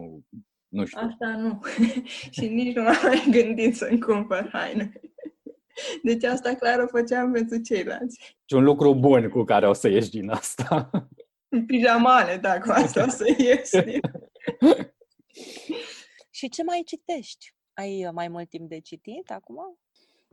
nu 0.68 0.86
știu. 0.86 1.02
Asta 1.04 1.28
nu. 1.28 1.60
și 2.36 2.48
nici 2.48 2.76
nu 2.76 2.82
am 2.82 2.96
mai 3.04 3.28
gândit 3.32 3.76
să-mi 3.76 4.00
cumpăr 4.00 4.50
haine. 4.52 4.92
Deci 6.04 6.24
asta 6.24 6.54
clar 6.54 6.80
o 6.80 6.88
făceam 6.88 7.32
pentru 7.32 7.58
ceilalți. 7.62 8.38
Și 8.46 8.56
un 8.56 8.64
lucru 8.64 8.96
bun 8.96 9.30
cu 9.30 9.44
care 9.44 9.68
o 9.68 9.74
să 9.74 9.88
ieși 9.88 10.10
din 10.10 10.30
asta. 10.30 10.90
Pijamale, 11.68 12.38
da, 12.38 12.60
cu 12.60 12.70
asta 12.72 13.04
o 13.04 13.10
să 13.10 13.36
ieși. 13.38 14.00
și 16.38 16.50
ce 16.50 16.64
mai 16.64 16.84
citești? 16.86 17.56
Ai 17.74 18.06
uh, 18.06 18.12
mai 18.14 18.28
mult 18.28 18.50
timp 18.50 18.70
de 18.70 18.80
citit 18.80 19.32
acum? 19.32 19.78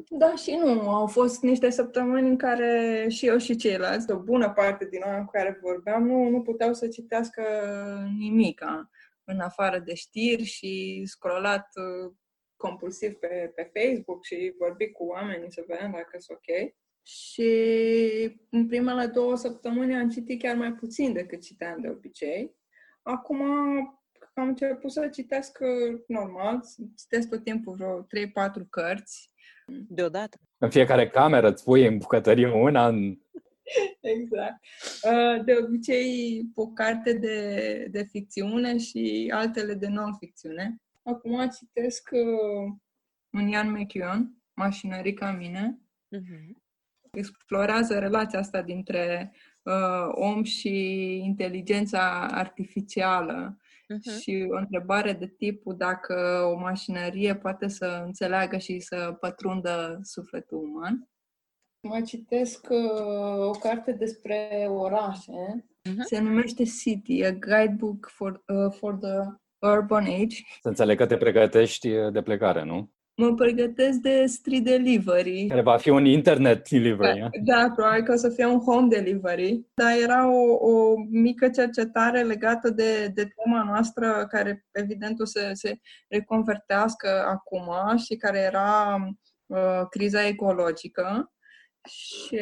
Da 0.09 0.35
și 0.35 0.51
nu. 0.51 0.91
Au 0.91 1.07
fost 1.07 1.43
niște 1.43 1.71
săptămâni 1.71 2.29
în 2.29 2.37
care 2.37 3.07
și 3.09 3.27
eu 3.27 3.39
și 3.39 3.57
ceilalți, 3.57 4.11
o 4.11 4.19
bună 4.19 4.51
parte 4.51 4.89
din 4.91 5.01
oameni 5.05 5.25
cu 5.25 5.31
care 5.31 5.59
vorbeam, 5.63 6.07
nu, 6.07 6.29
nu 6.29 6.43
puteau 6.43 6.75
să 6.75 6.89
citească 6.89 7.43
nimica 8.19 8.91
în 9.25 9.41
afară 9.41 9.79
de 9.79 9.95
știri 9.95 10.43
și 10.43 11.03
scrollat 11.05 11.69
uh, 11.75 12.13
compulsiv 12.69 13.13
pe, 13.15 13.53
pe 13.55 13.71
Facebook 13.75 14.25
și 14.25 14.55
vorbi 14.59 14.91
cu 14.91 15.05
oamenii 15.05 15.53
să 15.53 15.65
vedem 15.67 15.91
dacă 15.91 16.17
sunt 16.19 16.39
ok. 16.39 16.75
Și 17.07 17.51
în 18.51 18.67
primele 18.67 19.07
două 19.07 19.37
săptămâni 19.37 19.97
am 19.97 20.09
citit 20.09 20.43
chiar 20.43 20.57
mai 20.57 20.73
puțin 20.73 21.13
decât 21.13 21.43
citeam 21.43 21.81
de 21.81 21.89
obicei. 21.89 22.55
Acum 23.03 23.41
am 24.35 24.49
început 24.49 24.93
să 24.93 25.09
citesc 25.09 25.59
normal, 26.07 26.61
citesc 26.99 27.29
tot 27.29 27.45
timpul 27.45 27.75
vreo 27.75 28.03
3-4 28.03 28.07
cărți. 28.71 29.33
Deodată. 29.89 30.39
În 30.59 30.71
fiecare 30.71 31.09
cameră 31.09 31.51
îți 31.51 31.65
pui 31.65 31.87
în 31.87 31.99
bucătărie 31.99 32.53
una 32.53 32.89
în... 32.89 33.19
Exact. 34.17 34.61
Uh, 35.03 35.45
de 35.45 35.57
obicei, 35.63 36.43
o 36.55 36.67
carte 36.67 37.13
de, 37.13 37.89
de 37.91 38.03
ficțiune 38.03 38.79
și 38.79 39.33
altele 39.35 39.75
de 39.75 39.89
non-ficțiune. 39.89 40.84
Acum 41.05 41.49
citesc 41.49 42.11
uh, 42.13 42.73
un 43.31 43.49
Ian 43.49 43.71
McEwan, 43.71 44.43
Mașinării 44.55 45.15
ca 45.15 45.33
mine. 45.33 45.81
Uh-huh. 46.17 46.63
Explorează 47.13 47.99
relația 47.99 48.39
asta 48.39 48.63
dintre 48.63 49.33
uh, 49.63 50.09
om 50.11 50.43
și 50.43 50.77
inteligența 51.25 52.27
artificială. 52.27 53.57
Uh-huh. 53.59 54.21
Și 54.21 54.47
o 54.51 54.57
întrebare 54.57 55.13
de 55.13 55.27
tipul 55.27 55.77
dacă 55.77 56.43
o 56.55 56.59
mașinărie 56.59 57.37
poate 57.37 57.69
să 57.69 58.03
înțeleagă 58.05 58.59
și 58.59 58.81
să 58.81 59.17
pătrundă 59.21 59.99
sufletul 60.03 60.59
uman. 60.59 61.09
Mai 61.81 62.03
citesc 62.03 62.67
uh, 62.71 63.47
o 63.47 63.51
carte 63.51 63.93
despre 63.93 64.67
orașe. 64.69 65.67
Uh-huh. 65.89 66.05
Se 66.05 66.19
numește 66.21 66.65
City, 66.65 67.25
a 67.25 67.33
guidebook 67.33 68.09
for, 68.13 68.43
uh, 68.47 68.73
for 68.73 68.95
the 68.95 69.43
Urban 69.73 70.05
Age. 70.05 70.37
Să 70.61 70.69
înțeleg 70.69 70.97
că 70.97 71.07
te 71.07 71.17
pregătești 71.17 71.89
de 72.13 72.23
plecare, 72.23 72.65
nu? 72.65 72.91
Mă 73.17 73.35
pregătesc 73.35 73.99
de 73.99 74.25
street 74.27 74.65
delivery. 74.65 75.47
Care 75.49 75.63
va 75.63 75.77
fi 75.77 75.89
un 75.89 76.05
internet 76.05 76.69
delivery. 76.69 77.19
Da, 77.21 77.29
da 77.61 77.71
probabil 77.75 78.03
că 78.03 78.13
o 78.13 78.17
să 78.17 78.29
fie 78.29 78.47
un 78.47 78.61
home 78.61 78.89
delivery. 78.89 79.67
Dar 79.75 79.93
era 80.03 80.31
o, 80.31 80.71
o 80.71 80.95
mică 81.11 81.49
cercetare 81.49 82.23
legată 82.23 82.71
de, 82.71 83.07
de 83.07 83.25
tema 83.25 83.65
noastră, 83.65 84.27
care 84.29 84.67
evident 84.73 85.21
o 85.21 85.25
să 85.25 85.51
se 85.53 85.79
reconvertească 86.09 87.25
acum 87.29 87.97
și 87.97 88.17
care 88.17 88.39
era 88.39 88.97
uh, 89.47 89.87
criza 89.91 90.27
ecologică. 90.27 91.33
Și 91.89 92.39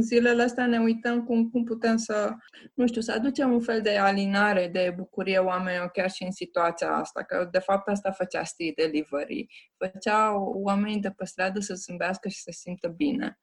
zilele 0.00 0.42
astea 0.42 0.66
ne 0.66 0.78
uităm 0.78 1.24
cum, 1.24 1.50
cum 1.50 1.64
putem 1.64 1.96
să, 1.96 2.34
nu 2.74 2.86
știu, 2.86 3.00
să 3.00 3.12
aducem 3.12 3.52
un 3.52 3.60
fel 3.60 3.82
de 3.82 3.96
alinare, 3.96 4.68
de 4.68 4.94
bucurie 4.96 5.38
oamenilor 5.38 5.90
chiar 5.90 6.10
și 6.10 6.22
în 6.22 6.30
situația 6.30 6.94
asta, 6.94 7.22
că 7.22 7.48
de 7.50 7.58
fapt 7.58 7.88
asta 7.88 8.10
făcea 8.10 8.44
street 8.44 8.76
delivery. 8.76 9.46
Făcea 9.76 10.38
oamenii 10.38 11.00
de 11.00 11.10
pe 11.10 11.24
stradă 11.24 11.60
să 11.60 11.74
zâmbească 11.74 12.28
și 12.28 12.36
să 12.36 12.42
se 12.44 12.52
simtă 12.52 12.88
bine. 12.88 13.40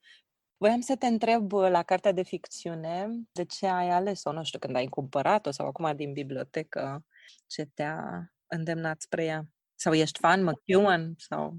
Voiam 0.58 0.79
să 0.79 0.96
te 0.96 1.05
întreb 1.05 1.51
uh, 1.51 1.69
la 1.69 1.84
cartea 1.84 2.12
de 2.12 2.24
ficțiune 2.24 3.10
de 3.31 3.46
ce 3.46 3.67
ai 3.67 3.89
ales-o, 3.89 4.31
nu 4.31 4.43
știu, 4.43 4.60
când 4.60 4.75
ai 4.75 4.86
cumpărat-o 4.86 5.51
sau 5.51 5.67
acum 5.67 5.96
din 5.96 6.13
bibliotecă, 6.13 7.05
ce 7.48 7.65
te-a 7.74 8.31
îndemnat 8.48 9.01
spre 9.01 9.24
ea? 9.24 9.43
Sau 9.75 9.93
ești 9.93 10.19
fan 10.19 10.43
McEwan? 10.43 11.13
Sau... 11.17 11.58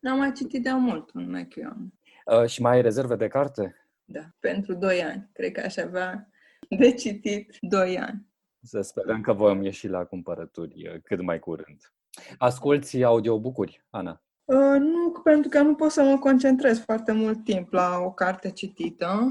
N-am 0.00 0.18
mai 0.18 0.32
citit 0.32 0.62
de 0.62 0.72
mult 0.72 1.12
un 1.12 1.30
McEwan. 1.30 1.92
Uh, 2.24 2.46
și 2.46 2.62
mai 2.62 2.74
ai 2.74 2.82
rezerve 2.82 3.16
de 3.16 3.28
carte? 3.28 3.81
Da, 4.04 4.20
pentru 4.40 4.74
2 4.74 5.02
ani. 5.02 5.30
Cred 5.32 5.52
că 5.52 5.60
aș 5.60 5.76
avea 5.76 6.28
de 6.68 6.92
citit 6.92 7.56
2 7.60 7.98
ani. 7.98 8.26
Să 8.62 8.80
sperăm 8.80 9.20
că 9.20 9.32
vom 9.32 9.62
ieși 9.62 9.88
la 9.88 10.04
cumpărături 10.04 10.88
uh, 10.88 11.00
cât 11.02 11.22
mai 11.22 11.38
curând. 11.38 11.92
Asculți 12.38 13.02
audiobook-uri, 13.02 13.84
Ana? 13.90 14.22
Uh, 14.44 14.78
nu, 14.78 15.10
pentru 15.24 15.48
că 15.48 15.60
nu 15.60 15.74
pot 15.74 15.90
să 15.90 16.02
mă 16.02 16.18
concentrez 16.18 16.78
foarte 16.78 17.12
mult 17.12 17.44
timp 17.44 17.72
la 17.72 17.98
o 17.98 18.12
carte 18.12 18.50
citită. 18.50 19.30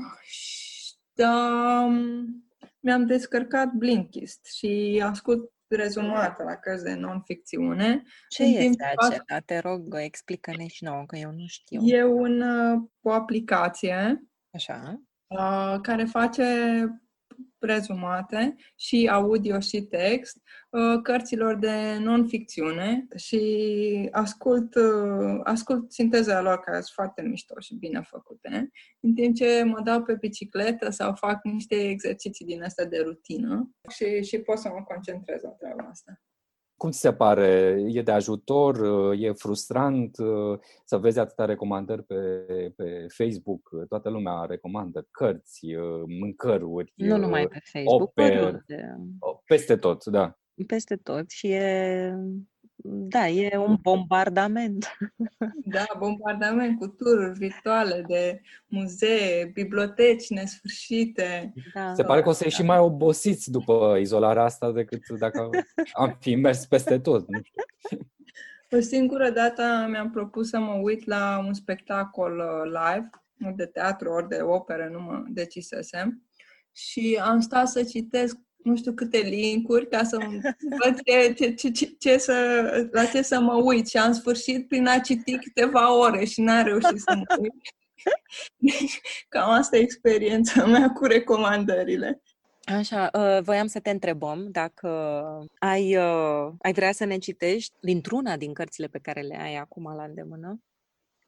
Dar 1.14 1.86
um, 1.86 2.46
mi-am 2.80 3.06
descărcat 3.06 3.72
Blinkist 3.72 4.46
și 4.46 5.02
ascult 5.06 5.52
rezumată 5.68 6.44
la 6.44 6.56
cărți 6.56 6.84
de 6.84 6.94
non-ficțiune. 6.94 8.04
Ce 8.30 8.44
este 8.44 8.84
acela? 8.84 9.24
Pas... 9.28 9.42
Te 9.46 9.60
rog, 9.60 9.96
explică-ne 9.98 10.68
și 10.68 10.84
nouă, 10.84 11.04
că 11.06 11.16
eu 11.16 11.32
nu 11.32 11.46
știu. 11.48 11.82
E 11.84 12.04
un, 12.04 12.42
uh, 12.42 12.82
o 13.02 13.12
aplicație 13.12 14.24
Așa. 14.52 15.02
Uh, 15.28 15.80
care 15.82 16.04
face 16.04 16.46
rezumate 17.60 18.56
și 18.76 19.10
audio 19.12 19.60
și 19.60 19.82
text 19.82 20.38
uh, 20.70 21.02
cărților 21.04 21.56
de 21.56 21.98
non-ficțiune 22.00 23.08
și 23.16 24.08
ascult, 24.12 24.76
uh, 24.76 25.40
ascult 25.44 25.92
sinteza 25.92 26.42
lor 26.42 26.60
care 26.60 26.76
sunt 26.76 26.94
foarte 26.94 27.22
mișto 27.22 27.60
și 27.60 27.76
bine 27.76 28.02
făcute, 28.02 28.70
în 29.00 29.14
timp 29.14 29.36
ce 29.36 29.64
mă 29.64 29.82
dau 29.82 30.04
pe 30.04 30.16
bicicletă 30.16 30.90
sau 30.90 31.16
fac 31.16 31.44
niște 31.44 31.76
exerciții 31.76 32.46
din 32.46 32.64
astea 32.64 32.86
de 32.86 32.98
rutină 32.98 33.70
și, 33.90 34.24
și 34.24 34.40
pot 34.40 34.58
să 34.58 34.70
mă 34.70 34.84
concentrez 34.84 35.42
la 35.42 35.50
treaba 35.50 35.84
asta. 35.84 36.22
Cum 36.82 36.92
ți 36.92 37.00
se 37.00 37.14
pare? 37.14 37.82
E 37.88 38.02
de 38.02 38.12
ajutor? 38.12 38.76
E 39.18 39.32
frustrant 39.32 40.16
să 40.86 40.98
vezi 40.98 41.20
atâtea 41.20 41.46
recomandări 41.46 42.04
pe, 42.04 42.16
pe 42.76 43.06
Facebook? 43.08 43.70
Toată 43.88 44.10
lumea 44.10 44.46
recomandă 44.48 45.08
cărți, 45.12 45.76
mâncăruri, 46.20 46.94
Nu 46.96 47.18
numai 47.18 47.48
pe 47.48 47.60
Facebook, 47.72 48.02
oper, 48.02 48.66
peste 49.46 49.76
tot, 49.76 50.06
da. 50.06 50.40
Peste 50.68 50.96
tot 50.96 51.30
și 51.30 51.48
e 51.48 52.14
da, 52.84 53.28
e 53.28 53.58
un 53.58 53.78
bombardament. 53.82 54.98
Da, 55.66 55.86
bombardament 55.98 56.80
cu 56.80 56.88
tururi 56.88 57.38
virtuale 57.38 58.04
de 58.08 58.42
muzee, 58.68 59.52
biblioteci 59.54 60.30
nesfârșite. 60.30 61.54
Da, 61.74 61.94
Se 61.94 62.04
pare 62.04 62.22
că 62.22 62.30
o 62.30 62.32
să 62.32 62.44
ieși 62.44 62.60
da. 62.60 62.66
mai 62.66 62.78
obosiți 62.78 63.52
după 63.52 63.98
izolarea 64.00 64.44
asta 64.44 64.72
decât 64.72 65.10
dacă 65.10 65.50
am 65.94 66.18
fi 66.20 66.36
mers 66.36 66.66
peste 66.66 67.00
tot. 67.00 67.28
Nu 67.28 67.40
știu. 67.44 67.64
O 68.78 68.80
singură 68.80 69.30
dată 69.30 69.88
mi-am 69.90 70.12
propus 70.12 70.50
să 70.50 70.60
mă 70.60 70.74
uit 70.74 71.06
la 71.06 71.44
un 71.48 71.54
spectacol 71.54 72.38
uh, 72.38 72.64
live, 72.66 73.10
nu 73.34 73.54
de 73.56 73.66
teatru, 73.66 74.12
ori 74.12 74.28
de 74.28 74.42
operă, 74.42 74.90
nu 74.92 75.00
mă 75.00 75.24
decisesem. 75.28 76.24
Și 76.72 77.20
am 77.24 77.40
stat 77.40 77.68
să 77.68 77.84
citesc 77.84 78.38
nu 78.64 78.76
știu 78.76 78.94
câte 78.94 79.18
linkuri 79.18 79.88
ca 79.88 80.04
să 80.04 80.18
văd 80.84 81.02
ce, 81.04 81.34
ce, 81.34 81.54
ce, 81.54 81.72
ce, 81.72 81.96
ce 82.00 82.18
să, 82.18 82.90
la 82.92 83.06
ce 83.06 83.22
să 83.22 83.40
mă 83.40 83.54
uit 83.54 83.88
și 83.88 83.98
am 83.98 84.12
sfârșit 84.12 84.68
prin 84.68 84.88
a 84.88 85.00
citi 85.00 85.38
câteva 85.38 85.98
ore 85.98 86.26
și 86.26 86.42
n-am 86.42 86.64
reușit 86.64 87.00
să 87.00 87.16
mă 87.16 87.36
uit. 87.40 87.54
Deci, 88.58 89.02
cam 89.30 89.50
asta 89.50 89.78
e 89.78 89.80
experiența 89.80 90.66
mea 90.66 90.90
cu 90.90 91.06
recomandările. 91.06 92.22
Așa, 92.64 93.10
uh, 93.14 93.44
voiam 93.44 93.68
să 93.68 93.80
te 93.80 93.90
întrebăm 93.90 94.48
dacă 94.52 94.90
ai, 95.60 95.98
uh, 95.98 96.52
ai 96.62 96.74
vrea 96.74 96.92
să 96.92 97.06
ne 97.06 97.18
citești 97.18 97.74
dintr-una 97.80 98.38
din 98.38 98.54
cărțile 98.54 98.88
pe 98.88 99.00
care 99.00 99.22
le 99.22 99.42
ai 99.42 99.56
acum 99.56 99.96
la 99.96 100.04
îndemână? 100.04 100.62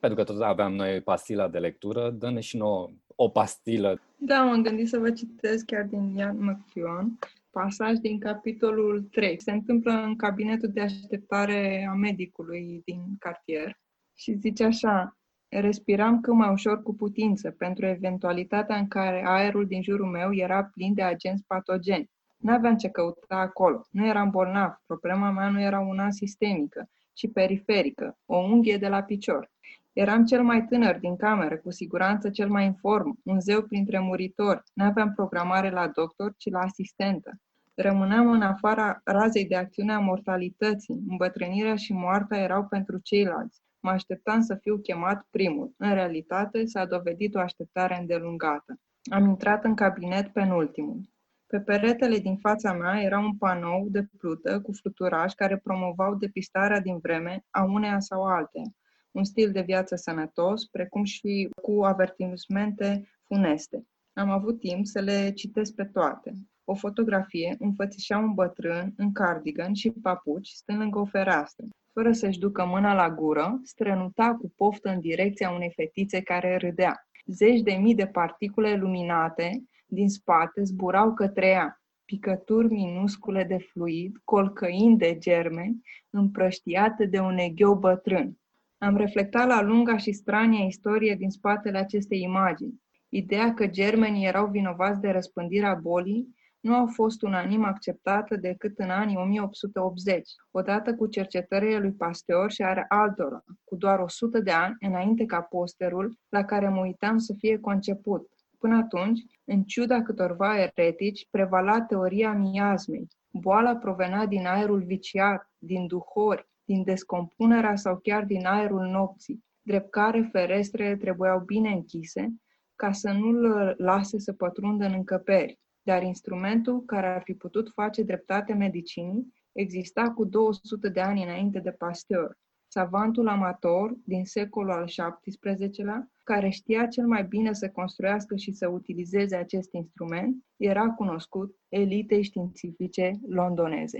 Pentru 0.03 0.23
că 0.23 0.31
tot 0.31 0.41
aveam 0.41 0.73
noi 0.73 1.01
pastila 1.01 1.47
de 1.47 1.57
lectură, 1.57 2.09
dă-ne 2.09 2.39
și 2.39 2.57
nouă 2.57 2.89
o 3.15 3.29
pastilă. 3.29 4.01
Da, 4.17 4.43
m-am 4.43 4.61
gândit 4.61 4.87
să 4.87 4.97
vă 4.97 5.11
citesc 5.11 5.65
chiar 5.65 5.83
din 5.83 6.15
Ian 6.15 6.37
McEwan, 6.39 7.19
pasaj 7.51 7.97
din 7.97 8.19
capitolul 8.19 9.07
3. 9.11 9.41
Se 9.41 9.51
întâmplă 9.51 9.91
în 9.91 10.15
cabinetul 10.15 10.69
de 10.69 10.81
așteptare 10.81 11.87
a 11.89 11.93
medicului 11.93 12.81
din 12.85 13.15
cartier 13.19 13.77
și 14.13 14.33
zice 14.33 14.63
așa, 14.63 15.17
respiram 15.49 16.21
cât 16.21 16.33
mai 16.33 16.51
ușor 16.51 16.81
cu 16.81 16.95
putință 16.95 17.51
pentru 17.51 17.85
eventualitatea 17.85 18.75
în 18.75 18.87
care 18.87 19.23
aerul 19.25 19.65
din 19.65 19.81
jurul 19.81 20.07
meu 20.07 20.33
era 20.33 20.63
plin 20.63 20.93
de 20.93 21.01
agenți 21.01 21.43
patogeni. 21.47 22.09
N-aveam 22.37 22.77
ce 22.77 22.89
căuta 22.89 23.35
acolo. 23.35 23.81
Nu 23.91 24.05
eram 24.07 24.29
bolnav. 24.29 24.81
Problema 24.85 25.31
mea 25.31 25.49
nu 25.49 25.61
era 25.61 25.79
una 25.79 26.09
sistemică, 26.09 26.89
ci 27.13 27.31
periferică, 27.33 28.17
o 28.25 28.37
unghie 28.37 28.77
de 28.77 28.87
la 28.87 29.01
picior. 29.03 29.51
Eram 29.93 30.25
cel 30.25 30.43
mai 30.43 30.65
tânăr 30.65 30.99
din 30.99 31.15
cameră, 31.15 31.57
cu 31.57 31.71
siguranță 31.71 32.29
cel 32.29 32.49
mai 32.49 32.65
inform, 32.65 33.19
un 33.23 33.39
zeu 33.39 33.61
printre 33.61 33.99
muritori. 33.99 34.61
N-aveam 34.73 35.13
programare 35.13 35.69
la 35.69 35.87
doctor, 35.87 36.33
ci 36.37 36.49
la 36.49 36.59
asistentă. 36.59 37.31
Rămâneam 37.73 38.29
în 38.29 38.41
afara 38.41 39.01
razei 39.03 39.45
de 39.45 39.55
acțiune 39.55 39.93
a 39.93 39.99
mortalității. 39.99 41.03
Îmbătrânirea 41.07 41.75
și 41.75 41.93
moartea 41.93 42.37
erau 42.37 42.65
pentru 42.65 42.97
ceilalți. 42.97 43.61
Mă 43.79 43.89
așteptam 43.89 44.41
să 44.41 44.55
fiu 44.55 44.77
chemat 44.77 45.27
primul. 45.29 45.73
În 45.77 45.93
realitate, 45.93 46.65
s-a 46.65 46.85
dovedit 46.85 47.35
o 47.35 47.39
așteptare 47.39 47.97
îndelungată. 47.99 48.79
Am 49.11 49.27
intrat 49.27 49.63
în 49.63 49.75
cabinet 49.75 50.27
penultimul. 50.27 51.01
Pe 51.47 51.59
peretele 51.59 52.17
din 52.17 52.37
fața 52.37 52.73
mea 52.73 53.01
era 53.01 53.19
un 53.19 53.37
panou 53.37 53.87
de 53.89 54.07
plută 54.17 54.61
cu 54.61 54.71
fluturași 54.71 55.35
care 55.35 55.57
promovau 55.57 56.15
depistarea 56.15 56.79
din 56.79 56.97
vreme 56.97 57.45
a 57.49 57.63
uneia 57.63 57.99
sau 57.99 58.23
alteia 58.23 58.73
un 59.13 59.23
stil 59.23 59.51
de 59.51 59.61
viață 59.61 59.95
sănătos, 59.95 60.65
precum 60.65 61.03
și 61.03 61.49
cu 61.61 61.83
avertismente 61.83 63.09
funeste. 63.27 63.83
Am 64.13 64.29
avut 64.29 64.59
timp 64.59 64.85
să 64.85 64.99
le 64.99 65.31
citesc 65.31 65.73
pe 65.73 65.85
toate. 65.85 66.33
O 66.63 66.73
fotografie 66.73 67.55
înfățișa 67.59 68.17
un 68.17 68.33
bătrân 68.33 68.93
în 68.97 69.11
cardigan 69.11 69.73
și 69.73 69.91
papuci 69.91 70.47
stând 70.47 70.79
lângă 70.79 70.99
o 70.99 71.05
fereastră. 71.05 71.65
Fără 71.93 72.11
să-și 72.11 72.39
ducă 72.39 72.65
mâna 72.65 72.93
la 72.93 73.09
gură, 73.09 73.59
strănuta 73.63 74.35
cu 74.35 74.53
poftă 74.55 74.89
în 74.89 74.99
direcția 74.99 75.51
unei 75.51 75.71
fetițe 75.75 76.21
care 76.21 76.57
râdea. 76.57 77.07
Zeci 77.25 77.61
de 77.61 77.71
mii 77.71 77.95
de 77.95 78.07
particule 78.07 78.75
luminate 78.75 79.63
din 79.85 80.09
spate 80.09 80.63
zburau 80.63 81.13
către 81.13 81.47
ea, 81.47 81.81
picături 82.05 82.67
minuscule 82.67 83.43
de 83.43 83.57
fluid, 83.57 84.17
colcăind 84.23 84.97
de 84.97 85.17
germeni, 85.17 85.81
împrăștiate 86.09 87.05
de 87.05 87.19
un 87.19 87.37
eghiou 87.37 87.75
bătrân. 87.75 88.37
Am 88.83 88.95
reflectat 88.95 89.47
la 89.47 89.61
lunga 89.61 89.97
și 89.97 90.11
strania 90.11 90.65
istorie 90.65 91.15
din 91.15 91.29
spatele 91.29 91.77
acestei 91.77 92.21
imagini. 92.21 92.81
Ideea 93.09 93.53
că 93.53 93.67
germenii 93.67 94.25
erau 94.25 94.47
vinovați 94.47 94.99
de 94.99 95.09
răspândirea 95.09 95.73
bolii 95.73 96.35
nu 96.59 96.75
a 96.75 96.85
fost 96.85 97.21
unanim 97.21 97.63
acceptată 97.63 98.35
decât 98.35 98.79
în 98.79 98.89
anii 98.89 99.17
1880, 99.17 100.29
odată 100.51 100.95
cu 100.95 101.07
cercetările 101.07 101.77
lui 101.77 101.91
Pasteur 101.91 102.51
și 102.51 102.61
are 102.61 102.85
altora, 102.87 103.43
cu 103.63 103.75
doar 103.75 103.99
100 103.99 104.39
de 104.39 104.51
ani 104.51 104.75
înainte 104.79 105.25
ca 105.25 105.41
posterul 105.41 106.17
la 106.29 106.43
care 106.43 106.69
mă 106.69 106.79
uitam 106.79 107.17
să 107.17 107.33
fie 107.37 107.59
conceput. 107.59 108.29
Până 108.59 108.75
atunci, 108.75 109.19
în 109.43 109.63
ciuda 109.63 110.01
câtorva 110.01 110.59
eretici, 110.59 111.27
prevala 111.31 111.81
teoria 111.81 112.33
miasmei. 112.33 113.07
Boala 113.29 113.75
provenea 113.75 114.25
din 114.25 114.45
aerul 114.45 114.83
viciat, 114.83 115.51
din 115.57 115.87
duhori, 115.87 116.51
din 116.73 116.83
descompunerea 116.83 117.75
sau 117.75 117.99
chiar 118.03 118.25
din 118.25 118.45
aerul 118.45 118.85
nopții, 118.85 119.43
drept 119.61 119.89
care 119.89 120.29
ferestrele 120.31 120.95
trebuiau 120.95 121.39
bine 121.39 121.69
închise 121.69 122.33
ca 122.75 122.91
să 122.91 123.11
nu-l 123.11 123.73
lase 123.77 124.19
să 124.19 124.33
pătrundă 124.33 124.85
în 124.85 124.93
încăperi. 124.93 125.59
Dar 125.81 126.03
instrumentul 126.03 126.85
care 126.85 127.07
ar 127.07 127.21
fi 127.21 127.33
putut 127.33 127.69
face 127.69 128.03
dreptate 128.03 128.53
medicinii 128.53 129.33
exista 129.51 130.11
cu 130.11 130.25
200 130.25 130.89
de 130.89 131.01
ani 131.01 131.23
înainte 131.23 131.59
de 131.59 131.71
Pasteur. 131.71 132.37
Savantul 132.67 133.27
amator 133.27 133.93
din 134.05 134.25
secolul 134.25 134.71
al 134.71 134.85
XVII-lea, 134.85 136.11
care 136.23 136.49
știa 136.49 136.87
cel 136.87 137.07
mai 137.07 137.23
bine 137.23 137.53
să 137.53 137.69
construiască 137.69 138.35
și 138.35 138.51
să 138.51 138.67
utilizeze 138.67 139.35
acest 139.35 139.73
instrument, 139.73 140.43
era 140.57 140.89
cunoscut 140.89 141.55
elitei 141.69 142.23
științifice 142.23 143.11
londoneze. 143.29 143.99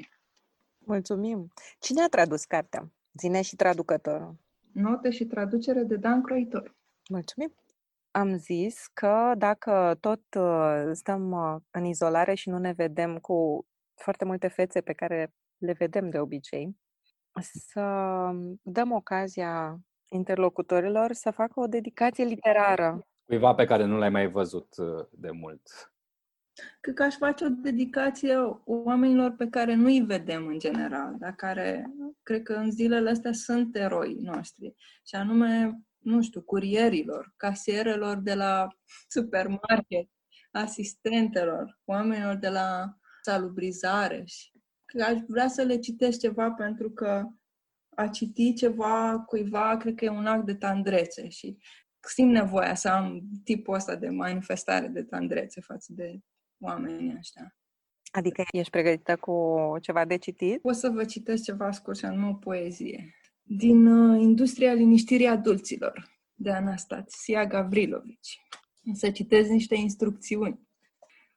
Mulțumim! 0.85 1.51
Cine 1.79 2.01
a 2.01 2.07
tradus 2.07 2.45
cartea? 2.45 2.91
Zine 3.19 3.41
și 3.41 3.55
traducătorul. 3.55 4.35
Note 4.71 5.09
și 5.09 5.25
traducere 5.25 5.83
de 5.83 5.95
Dan 5.95 6.21
Croitor. 6.21 6.75
Mulțumim! 7.09 7.53
Am 8.11 8.37
zis 8.37 8.87
că 8.93 9.33
dacă 9.37 9.97
tot 9.99 10.21
uh, 10.37 10.89
stăm 10.91 11.31
uh, 11.31 11.61
în 11.71 11.85
izolare 11.85 12.33
și 12.33 12.49
nu 12.49 12.57
ne 12.57 12.71
vedem 12.71 13.17
cu 13.17 13.67
foarte 13.95 14.25
multe 14.25 14.47
fețe 14.47 14.81
pe 14.81 14.93
care 14.93 15.33
le 15.57 15.71
vedem 15.71 16.09
de 16.09 16.19
obicei, 16.19 16.77
să 17.41 17.83
dăm 18.61 18.91
ocazia 18.91 19.79
interlocutorilor 20.09 21.11
să 21.11 21.31
facă 21.31 21.59
o 21.59 21.67
dedicație 21.67 22.23
literară. 22.23 23.07
Cuiva 23.25 23.53
pe 23.53 23.65
care 23.65 23.85
nu 23.85 23.97
l-ai 23.97 24.09
mai 24.09 24.27
văzut 24.27 24.77
uh, 24.77 25.05
de 25.11 25.31
mult. 25.31 25.92
Cred 26.81 26.95
că 26.95 27.03
aș 27.03 27.15
face 27.15 27.45
o 27.45 27.49
dedicație 27.49 28.35
oamenilor 28.65 29.31
pe 29.31 29.47
care 29.49 29.73
nu-i 29.73 30.01
vedem 30.01 30.47
în 30.47 30.59
general, 30.59 31.15
dar 31.19 31.35
care 31.35 31.85
cred 32.23 32.43
că 32.43 32.53
în 32.53 32.71
zilele 32.71 33.09
astea 33.09 33.33
sunt 33.33 33.75
eroi 33.75 34.13
noștri. 34.13 34.75
Și 35.07 35.15
anume, 35.15 35.81
nu 35.97 36.21
știu, 36.21 36.41
curierilor, 36.41 37.33
casierelor 37.37 38.17
de 38.17 38.33
la 38.33 38.67
supermarket, 39.07 40.09
asistentelor, 40.51 41.79
oamenilor 41.85 42.35
de 42.35 42.49
la 42.49 42.97
salubrizare. 43.21 44.23
Și 44.25 44.51
aș 45.05 45.17
vrea 45.27 45.47
să 45.47 45.61
le 45.61 45.77
citesc 45.77 46.19
ceva 46.19 46.51
pentru 46.51 46.91
că 46.91 47.23
a 47.95 48.07
citi 48.07 48.53
ceva 48.53 49.19
cuiva, 49.19 49.77
cred 49.77 49.95
că 49.95 50.05
e 50.05 50.09
un 50.09 50.25
act 50.25 50.45
de 50.45 50.55
tandrețe 50.55 51.29
și 51.29 51.57
simt 51.99 52.31
nevoia 52.31 52.75
să 52.75 52.89
am 52.89 53.21
tipul 53.43 53.73
ăsta 53.73 53.95
de 53.95 54.09
manifestare 54.09 54.87
de 54.87 55.03
tandrețe 55.03 55.61
față 55.61 55.93
de 55.95 56.19
oamenii 56.63 57.15
ăștia. 57.17 57.55
Adică 58.11 58.43
ești 58.51 58.69
pregătită 58.69 59.15
cu 59.15 59.55
ceva 59.81 60.05
de 60.05 60.17
citit? 60.17 60.59
O 60.61 60.71
să 60.71 60.89
vă 60.89 61.05
citesc 61.05 61.43
ceva 61.43 61.71
scurt 61.71 61.97
și 61.97 62.05
anume 62.05 62.27
o 62.27 62.33
poezie. 62.33 63.15
Din 63.41 63.85
uh, 63.85 64.21
Industria 64.21 64.73
liniștirii 64.73 65.27
adulților, 65.27 66.21
de 66.33 66.51
Anastasia 66.51 67.45
Gavrilovici. 67.45 68.39
Să 68.93 69.11
citez 69.11 69.47
niște 69.47 69.75
instrucțiuni. 69.75 70.59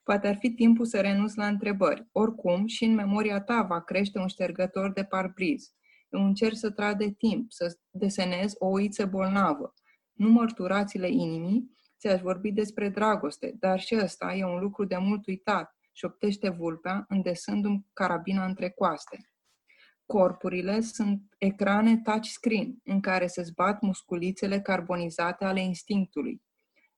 Poate 0.03 0.29
ar 0.29 0.37
fi 0.37 0.51
timpul 0.51 0.85
să 0.85 1.01
renunț 1.01 1.35
la 1.35 1.47
întrebări. 1.47 2.09
Oricum, 2.13 2.67
și 2.67 2.85
în 2.85 2.95
memoria 2.95 3.41
ta 3.41 3.63
va 3.63 3.81
crește 3.81 4.19
un 4.19 4.27
ștergător 4.27 4.93
de 4.93 5.05
parbriz. 5.05 5.75
Eu 6.09 6.25
încerc 6.25 6.57
să 6.57 6.71
trag 6.71 6.97
de 6.97 7.11
timp, 7.11 7.53
să 7.53 7.79
desenez 7.91 8.53
o 8.59 8.67
uiță 8.67 9.07
bolnavă. 9.07 9.75
Nu 10.13 10.31
mărturațiile 10.31 11.09
inimii, 11.09 11.76
ți-aș 11.99 12.21
vorbi 12.21 12.53
despre 12.53 12.89
dragoste, 12.89 13.55
dar 13.59 13.81
și 13.81 13.99
ăsta 14.03 14.35
e 14.35 14.45
un 14.45 14.61
lucru 14.61 14.85
de 14.85 14.97
mult 14.97 15.27
uitat, 15.27 15.77
șoptește 15.93 16.49
vulpea, 16.49 17.05
îndesându-mi 17.09 17.87
carabina 17.93 18.45
între 18.45 18.71
coaste. 18.71 19.31
Corpurile 20.07 20.81
sunt 20.81 21.35
ecrane 21.39 21.97
touchscreen 21.99 22.81
în 22.85 23.01
care 23.01 23.27
se 23.27 23.43
zbat 23.43 23.81
musculițele 23.81 24.61
carbonizate 24.61 25.45
ale 25.45 25.61
instinctului. 25.61 26.43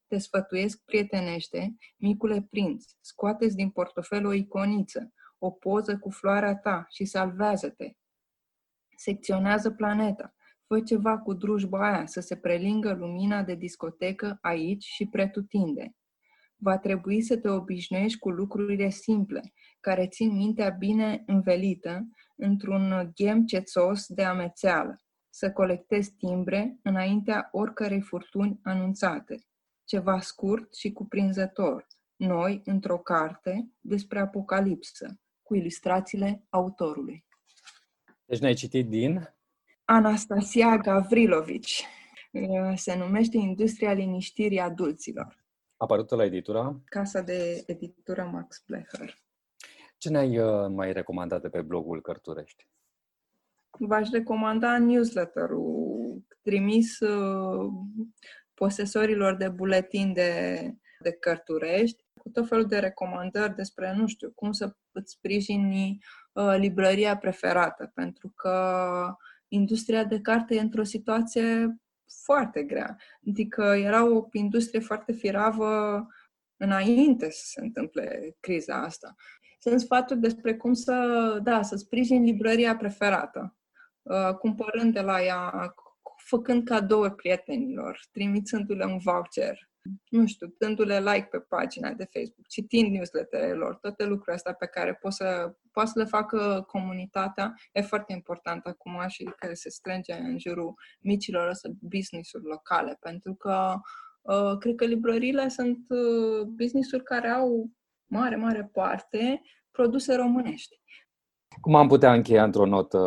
Te 0.07 0.19
sfătuiesc 0.19 0.85
prietenește, 0.85 1.77
micule 1.97 2.47
prinț, 2.51 2.85
scoateți 3.01 3.57
din 3.57 3.71
portofel 3.71 4.27
o 4.27 4.33
iconiță, 4.33 5.13
o 5.39 5.51
poză 5.51 5.99
cu 5.99 6.11
floarea 6.11 6.57
ta 6.57 6.87
și 6.91 7.05
salvează-te. 7.05 7.93
Secționează 8.97 9.71
planeta, 9.71 10.35
Fă 10.69 10.81
ceva 10.81 11.19
cu 11.19 11.35
drujba 11.35 11.91
aia 11.91 12.07
să 12.07 12.21
se 12.21 12.37
prelingă 12.37 12.93
lumina 12.93 13.43
de 13.43 13.55
discotecă 13.55 14.39
aici 14.41 14.85
și 14.85 15.07
pretutinde. 15.07 15.95
Va 16.57 16.79
trebui 16.79 17.23
să 17.23 17.37
te 17.37 17.49
obișnuiești 17.49 18.19
cu 18.19 18.31
lucrurile 18.31 18.89
simple, 18.89 19.53
care 19.81 20.09
țin 20.09 20.37
mintea 20.37 20.71
bine 20.71 21.23
învelită 21.27 22.09
într-un 22.37 23.13
ghem 23.15 23.45
cețos 23.45 24.07
de 24.07 24.23
amețeală, 24.23 24.97
să 25.31 25.53
colectezi 25.53 26.13
timbre 26.13 26.79
înaintea 26.83 27.49
oricărei 27.53 28.01
furtuni 28.01 28.59
anunțate. 28.63 29.47
Ceva 29.85 30.21
scurt 30.21 30.75
și 30.75 30.93
cuprinzător, 30.93 31.87
noi 32.17 32.63
într-o 32.65 32.99
carte 32.99 33.71
despre 33.81 34.21
apocalipsă, 34.21 35.21
cu 35.43 35.55
ilustrațiile 35.55 36.45
autorului. 36.49 37.27
Deci 38.25 38.39
ne-ai 38.39 38.55
citit 38.55 38.89
din 38.89 39.38
Anastasia 39.91 40.77
Gavrilovici. 40.77 41.85
Uh, 42.33 42.73
se 42.75 42.97
numește 42.97 43.37
Industria 43.37 43.93
liniștirii 43.93 44.59
adulților. 44.59 45.45
Apărută 45.77 46.17
la 46.17 46.25
editura? 46.25 46.81
Casa 46.85 47.21
de 47.21 47.63
editură 47.67 48.29
Max 48.33 48.63
Blecher. 48.67 49.19
Ce 49.99 50.09
ne-ai 50.11 50.39
uh, 50.39 50.69
mai 50.71 50.93
recomandat 50.93 51.49
pe 51.49 51.63
blogul 51.63 52.01
Cărturești? 52.01 52.69
v-aș 53.71 54.09
recomanda 54.11 54.79
newsletter-ul 54.79 56.23
trimis 56.43 56.99
uh, 56.99 57.73
posesorilor 58.55 59.37
de 59.37 59.49
buletin 59.49 60.13
de, 60.13 60.61
de 60.99 61.13
cărturești 61.13 62.05
cu 62.21 62.29
tot 62.29 62.49
felul 62.49 62.67
de 62.67 62.79
recomandări 62.79 63.55
despre, 63.55 63.95
nu 63.97 64.07
știu, 64.07 64.33
cum 64.35 64.53
să 64.53 64.77
îți 64.93 65.13
sprijini 65.13 65.99
uh, 66.33 66.55
librăria 66.57 67.17
preferată, 67.17 67.91
pentru 67.95 68.33
că 68.37 68.53
industria 69.49 70.05
de 70.05 70.21
carte 70.21 70.55
e 70.55 70.61
într-o 70.61 70.83
situație 70.83 71.77
foarte 72.25 72.63
grea. 72.63 72.97
Adică 73.29 73.63
era 73.63 74.05
o 74.05 74.29
industrie 74.33 74.81
foarte 74.81 75.13
firavă 75.13 76.07
înainte 76.57 77.31
să 77.31 77.43
se 77.45 77.61
întâmple 77.61 78.37
criza 78.41 78.83
asta. 78.83 79.15
Sunt 79.59 79.81
sfaturi 79.81 80.21
despre 80.21 80.57
cum 80.57 80.73
să, 80.73 81.39
da, 81.43 81.63
să 81.63 81.77
sprijin 81.77 82.23
librăria 82.23 82.77
preferată, 82.77 83.57
uh, 84.03 84.35
cumpărând 84.35 84.93
de 84.93 85.01
la 85.01 85.23
ea, 85.23 85.75
făcând 86.17 86.65
cadouri 86.65 87.15
prietenilor, 87.15 88.01
trimițându-le 88.13 88.85
un 88.85 88.99
voucher, 88.99 89.68
nu 90.09 90.27
știu, 90.27 90.55
dându-le 90.59 91.01
like 91.01 91.29
pe 91.31 91.39
pagina 91.39 91.93
de 91.93 92.09
Facebook, 92.13 92.47
citind 92.47 92.93
newsletterele 92.93 93.53
lor, 93.53 93.75
toate 93.75 94.05
lucrurile 94.05 94.35
astea 94.35 94.53
pe 94.53 94.67
care 94.67 94.95
pot 94.95 95.13
să, 95.13 95.57
pot 95.73 95.87
să 95.87 95.99
le 95.99 96.05
facă 96.05 96.65
comunitatea, 96.67 97.55
e 97.73 97.81
foarte 97.81 98.13
important 98.13 98.67
acum 98.67 99.05
și 99.09 99.25
că 99.25 99.55
se 99.55 99.71
strânge 99.71 100.13
în 100.13 100.39
jurul 100.39 100.75
micilor 101.01 101.51
business-uri 101.81 102.45
locale, 102.45 102.97
pentru 103.01 103.35
că 103.35 103.75
uh, 104.21 104.57
cred 104.59 104.75
că 104.75 104.85
librările 104.85 105.49
sunt 105.49 105.87
uh, 105.89 106.47
business-uri 106.47 107.03
care 107.03 107.29
au 107.29 107.71
mare, 108.07 108.37
mare 108.37 108.71
parte 108.73 109.43
produse 109.71 110.15
românești. 110.15 110.81
Cum 111.61 111.75
am 111.75 111.89
putea 111.89 112.13
încheia 112.13 112.45
într-o 112.45 112.67
notă, 112.67 112.99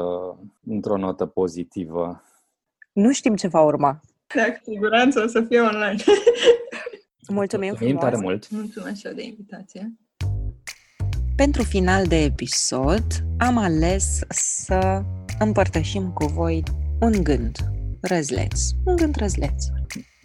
într-o 0.65 0.97
notă 0.97 1.25
pozitivă? 1.25 2.21
Nu 2.93 3.11
știm 3.11 3.35
ce 3.35 3.47
va 3.47 3.61
urma. 3.61 4.01
Da, 4.35 4.43
cu 4.51 4.59
siguranță 4.63 5.23
o 5.23 5.27
să 5.27 5.41
fie 5.41 5.59
online. 5.59 5.95
Mulțumim, 7.27 7.67
Mulțumim 7.67 7.97
tare 7.97 8.17
mult. 8.17 8.49
Mulțumesc 8.49 8.99
și 8.99 9.07
de 9.15 9.23
invitație. 9.23 9.93
Pentru 11.35 11.63
final 11.63 12.05
de 12.05 12.23
episod 12.23 13.03
am 13.37 13.57
ales 13.57 14.19
să 14.29 15.01
împărtășim 15.39 16.11
cu 16.11 16.25
voi 16.25 16.63
un 16.99 17.23
gând 17.23 17.57
răzleț. 18.01 18.61
Un 18.85 18.95
gând 18.95 19.15
răzleț. 19.15 19.63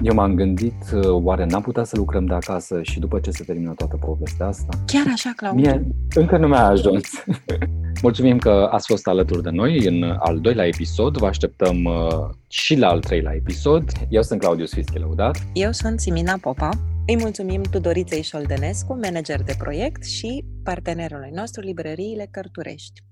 Eu 0.03 0.15
m-am 0.15 0.35
gândit, 0.35 0.75
uh, 0.95 1.09
oare 1.09 1.45
n-am 1.45 1.63
putea 1.63 1.85
să 1.85 1.97
lucrăm 1.97 2.27
de 2.27 2.35
acasă 2.35 2.83
și 2.83 2.99
după 2.99 3.19
ce 3.21 3.31
se 3.31 3.45
termină 3.45 3.73
toată 3.75 3.97
povestea 3.97 4.47
asta? 4.47 4.79
Chiar 4.87 5.07
așa, 5.13 5.33
Claudiu? 5.37 5.61
Mie 5.61 5.87
încă 6.15 6.37
nu 6.37 6.47
mi-a 6.47 6.67
ajuns. 6.67 7.09
Mulțumim 8.03 8.39
că 8.39 8.69
ați 8.71 8.87
fost 8.87 9.07
alături 9.07 9.43
de 9.43 9.51
noi 9.51 9.87
în 9.87 10.03
al 10.03 10.41
doilea 10.41 10.67
episod. 10.67 11.17
Vă 11.17 11.27
așteptăm 11.27 11.85
uh, 11.85 12.35
și 12.49 12.77
la 12.79 12.89
al 12.89 13.01
treilea 13.01 13.35
episod. 13.35 13.85
Eu 14.09 14.23
sunt 14.23 14.41
Claudiu 14.41 14.65
Sfischi 14.65 14.99
Lăudat. 14.99 15.47
Eu 15.53 15.73
sunt 15.73 16.01
Simina 16.01 16.39
Popa. 16.41 16.69
Îi 17.07 17.17
mulțumim 17.17 17.63
Tudoriței 17.63 18.23
Șoldenescu, 18.23 18.99
manager 19.03 19.43
de 19.43 19.55
proiect 19.59 20.05
și 20.05 20.45
partenerului 20.65 21.31
nostru 21.35 21.61
Librăriile 21.61 22.29
Cărturești. 22.31 23.03